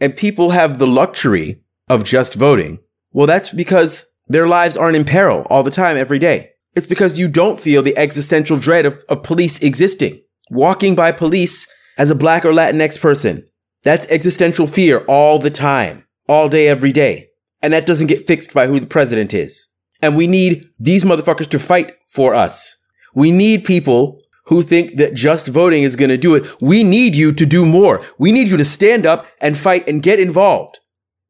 And 0.00 0.16
people 0.16 0.50
have 0.50 0.78
the 0.78 0.86
luxury 0.86 1.60
of 1.88 2.04
just 2.04 2.34
voting. 2.34 2.78
Well, 3.12 3.26
that's 3.26 3.50
because 3.50 4.06
their 4.28 4.46
lives 4.46 4.76
aren't 4.76 4.96
in 4.96 5.04
peril 5.04 5.46
all 5.50 5.62
the 5.62 5.70
time, 5.70 5.96
every 5.96 6.18
day. 6.18 6.50
It's 6.76 6.86
because 6.86 7.18
you 7.18 7.28
don't 7.28 7.58
feel 7.58 7.82
the 7.82 7.98
existential 7.98 8.56
dread 8.56 8.86
of, 8.86 9.02
of 9.08 9.24
police 9.24 9.60
existing. 9.60 10.22
Walking 10.50 10.94
by 10.96 11.12
police 11.12 11.68
as 11.96 12.10
a 12.10 12.16
black 12.16 12.44
or 12.44 12.52
Latinx 12.52 13.00
person, 13.00 13.46
that's 13.82 14.06
existential 14.08 14.66
fear 14.66 15.04
all 15.06 15.38
the 15.38 15.50
time, 15.50 16.04
all 16.28 16.48
day, 16.48 16.68
every 16.68 16.92
day. 16.92 17.28
And 17.62 17.72
that 17.72 17.86
doesn't 17.86 18.08
get 18.08 18.26
fixed 18.26 18.52
by 18.52 18.66
who 18.66 18.80
the 18.80 18.86
president 18.86 19.32
is. 19.32 19.68
And 20.02 20.16
we 20.16 20.26
need 20.26 20.66
these 20.78 21.04
motherfuckers 21.04 21.48
to 21.50 21.58
fight 21.58 21.92
for 22.06 22.34
us. 22.34 22.76
We 23.14 23.30
need 23.30 23.64
people 23.64 24.20
who 24.46 24.62
think 24.62 24.96
that 24.96 25.14
just 25.14 25.46
voting 25.46 25.84
is 25.84 25.94
going 25.94 26.08
to 26.08 26.16
do 26.16 26.34
it. 26.34 26.60
We 26.60 26.82
need 26.82 27.14
you 27.14 27.32
to 27.32 27.46
do 27.46 27.64
more. 27.64 28.02
We 28.18 28.32
need 28.32 28.48
you 28.48 28.56
to 28.56 28.64
stand 28.64 29.06
up 29.06 29.26
and 29.40 29.56
fight 29.56 29.88
and 29.88 30.02
get 30.02 30.18
involved. 30.18 30.80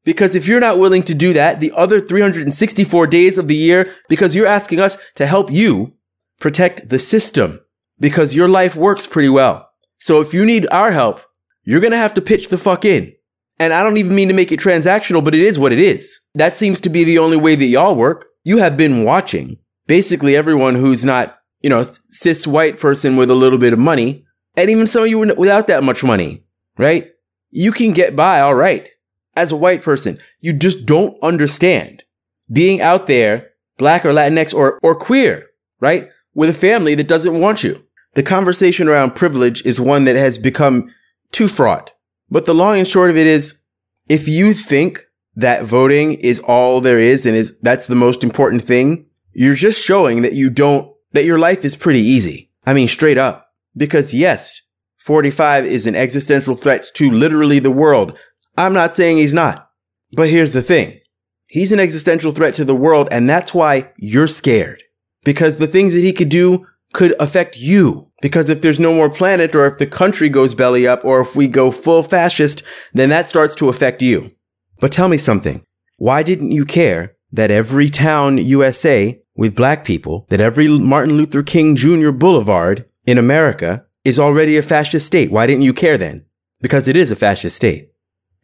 Because 0.04 0.35
if 0.35 0.48
you're 0.48 0.61
not 0.61 0.78
willing 0.78 1.02
to 1.02 1.14
do 1.14 1.35
that 1.35 1.61
the 1.61 1.72
other 1.72 2.00
364 2.00 3.06
days 3.09 3.37
of 3.37 3.48
the 3.48 3.56
year, 3.56 3.92
because 4.09 4.35
you're 4.35 4.46
asking 4.46 4.80
us 4.80 4.96
to 5.16 5.26
help 5.26 5.50
you 5.50 5.94
protect 6.38 6.88
the 6.88 6.98
system, 6.98 7.61
because 8.00 8.34
your 8.34 8.48
life 8.48 8.74
works 8.74 9.06
pretty 9.06 9.28
well. 9.28 9.70
So 9.98 10.20
if 10.20 10.34
you 10.34 10.46
need 10.46 10.66
our 10.70 10.92
help, 10.92 11.20
you're 11.62 11.80
going 11.80 11.92
to 11.92 11.96
have 11.98 12.14
to 12.14 12.22
pitch 12.22 12.48
the 12.48 12.58
fuck 12.58 12.84
in. 12.84 13.12
And 13.58 13.72
I 13.72 13.82
don't 13.82 13.98
even 13.98 14.14
mean 14.14 14.28
to 14.28 14.34
make 14.34 14.50
it 14.50 14.58
transactional, 14.58 15.22
but 15.22 15.34
it 15.34 15.42
is 15.42 15.58
what 15.58 15.72
it 15.72 15.78
is. 15.78 16.20
That 16.34 16.56
seems 16.56 16.80
to 16.80 16.90
be 16.90 17.04
the 17.04 17.18
only 17.18 17.36
way 17.36 17.54
that 17.54 17.66
y'all 17.66 17.94
work. 17.94 18.26
You 18.42 18.58
have 18.58 18.76
been 18.76 19.04
watching 19.04 19.58
basically 19.86 20.34
everyone 20.34 20.76
who's 20.76 21.04
not 21.04 21.40
you 21.60 21.68
know, 21.68 21.82
cis 21.82 22.46
white 22.46 22.80
person 22.80 23.16
with 23.16 23.30
a 23.30 23.34
little 23.34 23.58
bit 23.58 23.72
of 23.72 23.78
money, 23.78 24.24
and 24.56 24.70
even 24.70 24.86
some 24.86 25.02
of 25.02 25.08
you 25.08 25.18
without 25.18 25.66
that 25.66 25.84
much 25.84 26.02
money, 26.02 26.44
right? 26.78 27.10
You 27.50 27.72
can 27.72 27.92
get 27.92 28.16
by 28.16 28.40
all 28.40 28.54
right 28.54 28.88
as 29.36 29.52
a 29.52 29.56
white 29.56 29.82
person. 29.82 30.18
You 30.40 30.52
just 30.52 30.86
don't 30.86 31.16
understand 31.22 32.04
being 32.50 32.80
out 32.80 33.06
there, 33.06 33.50
black 33.78 34.04
or 34.04 34.12
Latinx 34.12 34.54
or, 34.54 34.78
or 34.82 34.94
queer, 34.94 35.48
right? 35.80 36.10
With 36.34 36.50
a 36.50 36.54
family 36.54 36.94
that 36.94 37.08
doesn't 37.08 37.38
want 37.38 37.62
you. 37.62 37.84
The 38.14 38.23
conversation 38.23 38.88
around 38.88 39.14
privilege 39.14 39.64
is 39.64 39.81
one 39.81 40.05
that 40.05 40.16
has 40.16 40.38
become 40.38 40.92
too 41.31 41.49
fraught. 41.49 41.92
But 42.31 42.44
the 42.44 42.55
long 42.55 42.79
and 42.79 42.87
short 42.87 43.11
of 43.11 43.16
it 43.16 43.27
is, 43.27 43.62
if 44.09 44.27
you 44.27 44.53
think 44.53 45.05
that 45.37 45.64
voting 45.64 46.14
is 46.14 46.40
all 46.40 46.81
there 46.81 46.99
is 46.99 47.27
and 47.27 47.37
is, 47.37 47.59
that's 47.61 47.87
the 47.87 47.94
most 47.94 48.25
important 48.25 48.62
thing, 48.62 49.07
you're 49.33 49.55
just 49.55 49.83
showing 49.83 50.23
that 50.23 50.35
you 50.35 50.51
don't 50.51 50.92
that 51.12 51.25
your 51.25 51.38
life 51.38 51.64
is 51.64 51.77
pretty 51.77 52.01
easy. 52.01 52.51
I 52.66 52.75
mean, 52.75 52.88
straight 52.88 53.18
up. 53.18 53.49
Because 53.77 54.14
yes, 54.14 54.61
45 54.99 55.64
is 55.64 55.87
an 55.87 55.96
existential 55.96 56.55
threat 56.55 56.87
to 56.94 57.11
literally 57.11 57.59
the 57.59 57.70
world. 57.70 58.18
I'm 58.57 58.73
not 58.73 58.92
saying 58.92 59.16
he's 59.16 59.33
not. 59.33 59.70
But 60.12 60.29
here's 60.29 60.53
the 60.53 60.62
thing. 60.62 61.01
He's 61.46 61.73
an 61.73 61.81
existential 61.81 62.33
threat 62.33 62.55
to 62.55 62.64
the 62.64 62.75
world, 62.75 63.09
and 63.11 63.29
that's 63.29 63.55
why 63.55 63.92
you're 63.96 64.29
scared. 64.29 64.83
Because 65.25 65.57
the 65.57 65.66
things 65.66 65.92
that 65.94 66.01
he 66.01 66.12
could 66.12 66.29
do 66.29 66.66
could 66.92 67.14
affect 67.20 67.57
you. 67.57 68.11
Because 68.22 68.50
if 68.50 68.61
there's 68.61 68.81
no 68.81 68.92
more 68.92 69.09
planet, 69.09 69.55
or 69.55 69.66
if 69.66 69.79
the 69.79 69.87
country 69.87 70.29
goes 70.29 70.55
belly 70.55 70.87
up, 70.87 71.05
or 71.05 71.20
if 71.20 71.35
we 71.35 71.48
go 71.48 71.70
full 71.70 72.03
fascist, 72.03 72.62
then 72.92 73.09
that 73.09 73.29
starts 73.29 73.55
to 73.57 73.68
affect 73.68 74.03
you. 74.03 74.33
But 74.79 74.92
tell 74.92 75.09
me 75.09 75.18
something. 75.18 75.64
Why 75.96 76.22
didn't 76.22 76.53
you 76.53 76.64
care 76.64 77.16
that 77.33 77.50
every 77.50 77.88
town 77.88 78.38
USA 78.38 79.20
with 79.37 79.57
black 79.57 79.85
people, 79.85 80.26
that 80.29 80.40
every 80.40 80.68
Martin 80.68 81.16
Luther 81.16 81.42
King 81.42 81.76
Jr. 81.76 82.11
Boulevard 82.11 82.85
in 83.07 83.16
America 83.18 83.87
is 84.05 84.18
already 84.18 84.57
a 84.57 84.62
fascist 84.62 85.07
state. 85.07 85.31
Why 85.31 85.46
didn't 85.46 85.62
you 85.62 85.72
care 85.72 85.96
then? 85.96 86.26
Because 86.61 86.88
it 86.88 86.96
is 86.96 87.11
a 87.11 87.16
fascist 87.16 87.57
state. 87.57 87.90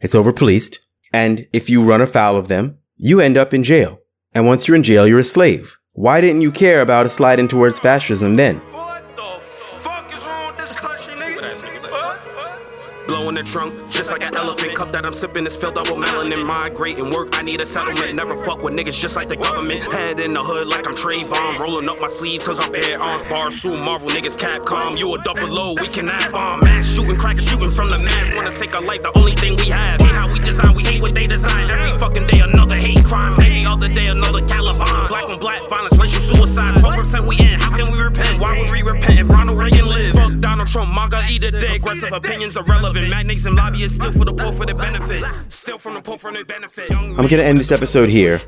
It's 0.01 0.15
overpoliced. 0.15 0.79
And 1.13 1.47
if 1.53 1.69
you 1.69 1.85
run 1.85 2.01
afoul 2.01 2.37
of 2.37 2.49
them, 2.49 2.79
you 2.97 3.21
end 3.21 3.37
up 3.37 3.53
in 3.53 3.63
jail. 3.63 4.01
And 4.35 4.47
once 4.47 4.67
you're 4.67 4.77
in 4.77 4.83
jail, 4.83 5.07
you're 5.07 5.19
a 5.19 5.25
slave. 5.25 5.76
Why 5.97 6.21
didn't 6.21 6.43
you 6.43 6.53
care 6.53 6.83
about 6.83 7.07
a 7.07 7.09
slide 7.09 7.39
in 7.39 7.49
towards 7.49 7.81
fascism 7.81 8.35
then? 8.35 8.61
Blow 13.07 13.29
in 13.31 13.37
the 13.37 13.43
trunk, 13.43 13.73
just 13.89 14.11
like 14.11 14.23
an 14.23 14.37
elephant. 14.37 14.75
Cup 14.75 14.93
that 14.93 15.07
I'm 15.07 15.15
sipping 15.15 15.47
is 15.47 15.57
filled 15.57 15.79
up 15.79 15.89
with 15.89 15.97
melanin. 15.97 16.45
Migrating 16.45 17.09
work, 17.11 17.29
I 17.33 17.41
need 17.41 17.63
a 17.63 17.65
settlement. 17.65 18.15
Never 18.15 18.37
fuck 18.45 18.63
with 18.63 18.75
niggas 18.75 19.01
just 19.01 19.17
like 19.17 19.29
the 19.29 19.37
government. 19.37 19.91
Head 19.91 20.21
in 20.21 20.35
the 20.35 20.43
hood 20.43 20.69
like 20.69 20.87
I'm 20.87 20.95
Trayvon. 20.95 21.59
Rolling 21.59 21.89
up 21.89 21.99
my 21.99 22.09
sleeves 22.09 22.43
cause 22.43 22.61
I'm 22.61 22.73
bare 22.73 23.01
arms. 23.01 23.23
Barstool, 23.23 23.83
Marvel 23.83 24.11
niggas 24.11 24.37
Capcom. 24.37 24.99
You 24.99 25.15
a 25.15 25.23
double 25.23 25.49
low, 25.49 25.75
we 25.81 25.89
can 25.89 26.11
act 26.11 26.33
bomb. 26.33 26.61
Mass 26.61 26.87
shooting, 26.95 27.17
crack 27.17 27.39
shooting 27.39 27.71
from 27.71 27.91
the 27.91 27.99
mass. 27.99 28.35
Wanna 28.35 28.55
take 28.55 28.75
a 28.75 28.81
life, 28.81 29.03
the 29.03 29.17
only 29.17 29.35
thing 29.35 29.57
we 29.57 29.71
have. 29.71 29.76
MAGA 40.97 41.21
eat 41.29 41.45
a 41.45 41.51
day. 41.51 41.77
Aggressive 41.77 42.11
opinions 42.11 42.57
irrelevant. 42.57 43.11
Magnates 43.11 43.45
and 43.45 43.55
lobbyists 43.55 43.97
steal 43.97 44.13
for 44.13 44.25
the 44.25 44.33
poor 44.33 44.51
for 44.51 44.65
their 44.65 44.75
benefits. 44.75 45.55
Steal 45.55 45.77
from 45.77 45.93
the 45.93 46.01
poor 46.01 46.17
for 46.17 46.33
their 46.33 46.45
benefit. 46.47 46.91
I'm 46.91 47.15
going 47.15 47.29
to 47.29 47.45
end 47.45 47.61
this 47.61 47.71
episode 47.71 48.09
here. 48.09 48.41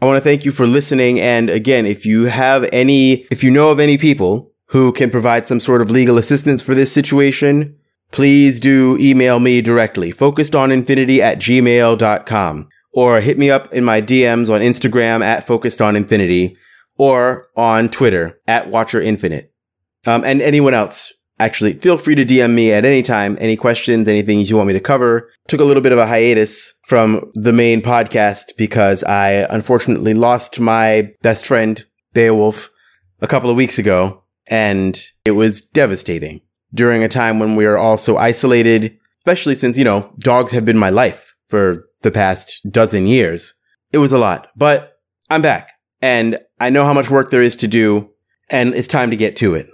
I 0.00 0.06
want 0.06 0.16
to 0.16 0.24
thank 0.24 0.46
you 0.46 0.50
for 0.50 0.66
listening. 0.66 1.20
And 1.20 1.50
again, 1.50 1.84
if 1.84 2.06
you 2.06 2.24
have 2.24 2.66
any, 2.72 3.26
if 3.30 3.44
you 3.44 3.50
know 3.50 3.70
of 3.70 3.78
any 3.78 3.98
people 3.98 4.50
who 4.68 4.92
can 4.92 5.10
provide 5.10 5.44
some 5.44 5.60
sort 5.60 5.82
of 5.82 5.90
legal 5.90 6.16
assistance 6.16 6.62
for 6.62 6.74
this 6.74 6.90
situation, 6.90 7.76
please 8.12 8.58
do 8.58 8.96
email 8.98 9.38
me 9.38 9.60
directly, 9.60 10.10
focusedoninfinity 10.10 11.18
at 11.18 11.38
gmail.com, 11.38 12.68
or 12.92 13.20
hit 13.20 13.36
me 13.36 13.50
up 13.50 13.70
in 13.74 13.84
my 13.84 14.00
DMs 14.00 14.48
on 14.48 14.62
Instagram 14.62 15.22
at 15.22 15.46
focusedoninfinity 15.46 16.56
or 16.96 17.50
on 17.56 17.90
Twitter 17.90 18.40
at 18.46 18.70
watcherinfinite. 18.70 19.48
Um, 20.06 20.24
and 20.24 20.40
anyone 20.40 20.72
else 20.72 21.12
Actually, 21.40 21.72
feel 21.72 21.96
free 21.96 22.14
to 22.14 22.26
DM 22.26 22.52
me 22.52 22.70
at 22.70 22.84
any 22.84 23.00
time, 23.00 23.38
any 23.40 23.56
questions, 23.56 24.06
anything 24.06 24.40
you 24.40 24.58
want 24.58 24.66
me 24.66 24.74
to 24.74 24.78
cover. 24.78 25.30
Took 25.48 25.62
a 25.62 25.64
little 25.64 25.82
bit 25.82 25.90
of 25.90 25.98
a 25.98 26.06
hiatus 26.06 26.74
from 26.84 27.32
the 27.32 27.54
main 27.54 27.80
podcast 27.80 28.58
because 28.58 29.02
I 29.04 29.46
unfortunately 29.48 30.12
lost 30.12 30.60
my 30.60 31.14
best 31.22 31.46
friend, 31.46 31.82
Beowulf, 32.12 32.68
a 33.22 33.26
couple 33.26 33.48
of 33.48 33.56
weeks 33.56 33.78
ago, 33.78 34.22
and 34.48 35.02
it 35.24 35.30
was 35.30 35.62
devastating 35.62 36.42
during 36.74 37.02
a 37.02 37.08
time 37.08 37.38
when 37.38 37.56
we 37.56 37.64
are 37.64 37.78
all 37.78 37.96
so 37.96 38.18
isolated, 38.18 38.98
especially 39.20 39.54
since, 39.54 39.78
you 39.78 39.84
know, 39.84 40.12
dogs 40.18 40.52
have 40.52 40.66
been 40.66 40.76
my 40.76 40.90
life 40.90 41.34
for 41.46 41.86
the 42.02 42.10
past 42.10 42.60
dozen 42.70 43.06
years. 43.06 43.54
It 43.94 43.98
was 43.98 44.12
a 44.12 44.18
lot, 44.18 44.48
but 44.56 44.98
I'm 45.30 45.40
back 45.40 45.72
and 46.02 46.38
I 46.60 46.68
know 46.68 46.84
how 46.84 46.92
much 46.92 47.08
work 47.08 47.30
there 47.30 47.40
is 47.40 47.56
to 47.56 47.66
do 47.66 48.10
and 48.50 48.74
it's 48.74 48.86
time 48.86 49.10
to 49.10 49.16
get 49.16 49.36
to 49.36 49.54
it 49.54 49.70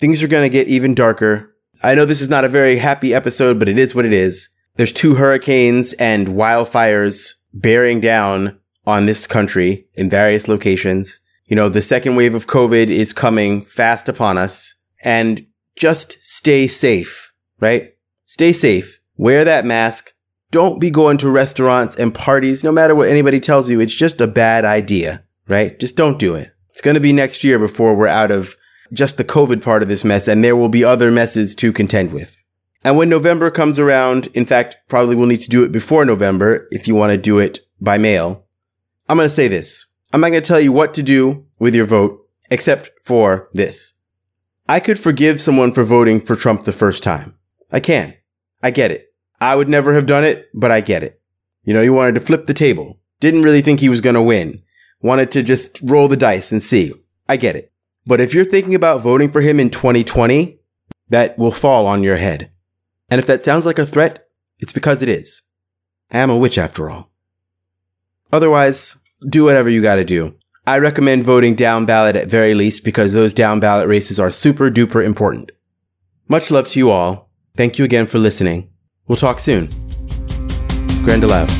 things 0.00 0.22
are 0.22 0.28
going 0.28 0.42
to 0.42 0.52
get 0.52 0.66
even 0.66 0.94
darker. 0.94 1.54
I 1.82 1.94
know 1.94 2.06
this 2.06 2.22
is 2.22 2.30
not 2.30 2.44
a 2.44 2.48
very 2.48 2.78
happy 2.78 3.14
episode, 3.14 3.58
but 3.58 3.68
it 3.68 3.78
is 3.78 3.94
what 3.94 4.06
it 4.06 4.14
is. 4.14 4.48
There's 4.76 4.94
two 4.94 5.16
hurricanes 5.16 5.92
and 5.94 6.28
wildfires 6.28 7.34
bearing 7.52 8.00
down 8.00 8.58
on 8.86 9.04
this 9.04 9.26
country 9.26 9.86
in 9.94 10.08
various 10.08 10.48
locations. 10.48 11.20
You 11.44 11.56
know, 11.56 11.68
the 11.68 11.82
second 11.82 12.16
wave 12.16 12.34
of 12.34 12.46
COVID 12.46 12.88
is 12.88 13.12
coming 13.12 13.62
fast 13.64 14.08
upon 14.08 14.38
us 14.38 14.74
and 15.04 15.46
just 15.76 16.22
stay 16.22 16.66
safe, 16.66 17.32
right? 17.60 17.94
Stay 18.24 18.54
safe. 18.54 19.00
Wear 19.16 19.44
that 19.44 19.66
mask. 19.66 20.14
Don't 20.50 20.80
be 20.80 20.90
going 20.90 21.18
to 21.18 21.30
restaurants 21.30 21.94
and 21.94 22.14
parties, 22.14 22.64
no 22.64 22.72
matter 22.72 22.94
what 22.94 23.08
anybody 23.08 23.38
tells 23.38 23.68
you. 23.68 23.80
It's 23.80 23.94
just 23.94 24.20
a 24.20 24.26
bad 24.26 24.64
idea, 24.64 25.24
right? 25.46 25.78
Just 25.78 25.96
don't 25.96 26.18
do 26.18 26.34
it. 26.36 26.52
It's 26.70 26.80
going 26.80 26.94
to 26.94 27.00
be 27.00 27.12
next 27.12 27.44
year 27.44 27.58
before 27.58 27.94
we're 27.94 28.06
out 28.06 28.30
of 28.30 28.56
just 28.92 29.16
the 29.16 29.24
COVID 29.24 29.62
part 29.62 29.82
of 29.82 29.88
this 29.88 30.04
mess, 30.04 30.28
and 30.28 30.42
there 30.42 30.56
will 30.56 30.68
be 30.68 30.84
other 30.84 31.10
messes 31.10 31.54
to 31.56 31.72
contend 31.72 32.12
with. 32.12 32.36
And 32.82 32.96
when 32.96 33.08
November 33.08 33.50
comes 33.50 33.78
around, 33.78 34.28
in 34.28 34.46
fact, 34.46 34.76
probably 34.88 35.14
we'll 35.14 35.26
need 35.26 35.40
to 35.40 35.50
do 35.50 35.64
it 35.64 35.72
before 35.72 36.04
November 36.04 36.66
if 36.70 36.88
you 36.88 36.94
want 36.94 37.12
to 37.12 37.18
do 37.18 37.38
it 37.38 37.60
by 37.80 37.98
mail. 37.98 38.46
I'm 39.08 39.16
going 39.16 39.26
to 39.26 39.34
say 39.34 39.48
this. 39.48 39.86
I'm 40.12 40.20
not 40.20 40.30
going 40.30 40.42
to 40.42 40.48
tell 40.48 40.60
you 40.60 40.72
what 40.72 40.94
to 40.94 41.02
do 41.02 41.46
with 41.58 41.74
your 41.74 41.84
vote, 41.84 42.26
except 42.50 42.90
for 43.02 43.48
this. 43.52 43.94
I 44.68 44.80
could 44.80 44.98
forgive 44.98 45.40
someone 45.40 45.72
for 45.72 45.82
voting 45.84 46.20
for 46.20 46.36
Trump 46.36 46.64
the 46.64 46.72
first 46.72 47.02
time. 47.02 47.34
I 47.70 47.80
can. 47.80 48.14
I 48.62 48.70
get 48.70 48.90
it. 48.90 49.12
I 49.40 49.56
would 49.56 49.68
never 49.68 49.94
have 49.94 50.06
done 50.06 50.24
it, 50.24 50.48
but 50.54 50.70
I 50.70 50.80
get 50.80 51.02
it. 51.02 51.20
You 51.64 51.74
know, 51.74 51.80
you 51.80 51.92
wanted 51.92 52.14
to 52.14 52.20
flip 52.20 52.46
the 52.46 52.54
table. 52.54 52.98
Didn't 53.20 53.42
really 53.42 53.62
think 53.62 53.80
he 53.80 53.88
was 53.88 54.00
going 54.00 54.14
to 54.14 54.22
win. 54.22 54.62
Wanted 55.02 55.30
to 55.32 55.42
just 55.42 55.80
roll 55.82 56.08
the 56.08 56.16
dice 56.16 56.52
and 56.52 56.62
see. 56.62 56.92
I 57.28 57.36
get 57.36 57.56
it. 57.56 57.69
But 58.06 58.20
if 58.20 58.34
you're 58.34 58.44
thinking 58.44 58.74
about 58.74 59.02
voting 59.02 59.30
for 59.30 59.40
him 59.40 59.60
in 59.60 59.70
2020, 59.70 60.58
that 61.08 61.38
will 61.38 61.50
fall 61.50 61.86
on 61.86 62.02
your 62.02 62.16
head. 62.16 62.50
And 63.10 63.18
if 63.18 63.26
that 63.26 63.42
sounds 63.42 63.66
like 63.66 63.78
a 63.78 63.86
threat, 63.86 64.26
it's 64.58 64.72
because 64.72 65.02
it 65.02 65.08
is. 65.08 65.42
I 66.10 66.18
am 66.18 66.30
a 66.30 66.36
witch 66.36 66.58
after 66.58 66.88
all. 66.90 67.10
Otherwise, 68.32 68.96
do 69.28 69.44
whatever 69.44 69.68
you 69.68 69.82
gotta 69.82 70.04
do. 70.04 70.34
I 70.66 70.78
recommend 70.78 71.24
voting 71.24 71.54
down 71.54 71.86
ballot 71.86 72.16
at 72.16 72.30
very 72.30 72.54
least 72.54 72.84
because 72.84 73.12
those 73.12 73.34
down 73.34 73.60
ballot 73.60 73.88
races 73.88 74.20
are 74.20 74.30
super 74.30 74.70
duper 74.70 75.04
important. 75.04 75.50
Much 76.28 76.50
love 76.50 76.68
to 76.68 76.78
you 76.78 76.90
all. 76.90 77.30
Thank 77.56 77.78
you 77.78 77.84
again 77.84 78.06
for 78.06 78.18
listening. 78.18 78.70
We'll 79.08 79.16
talk 79.16 79.40
soon. 79.40 79.68
Grand 81.04 81.24
aloud. 81.24 81.50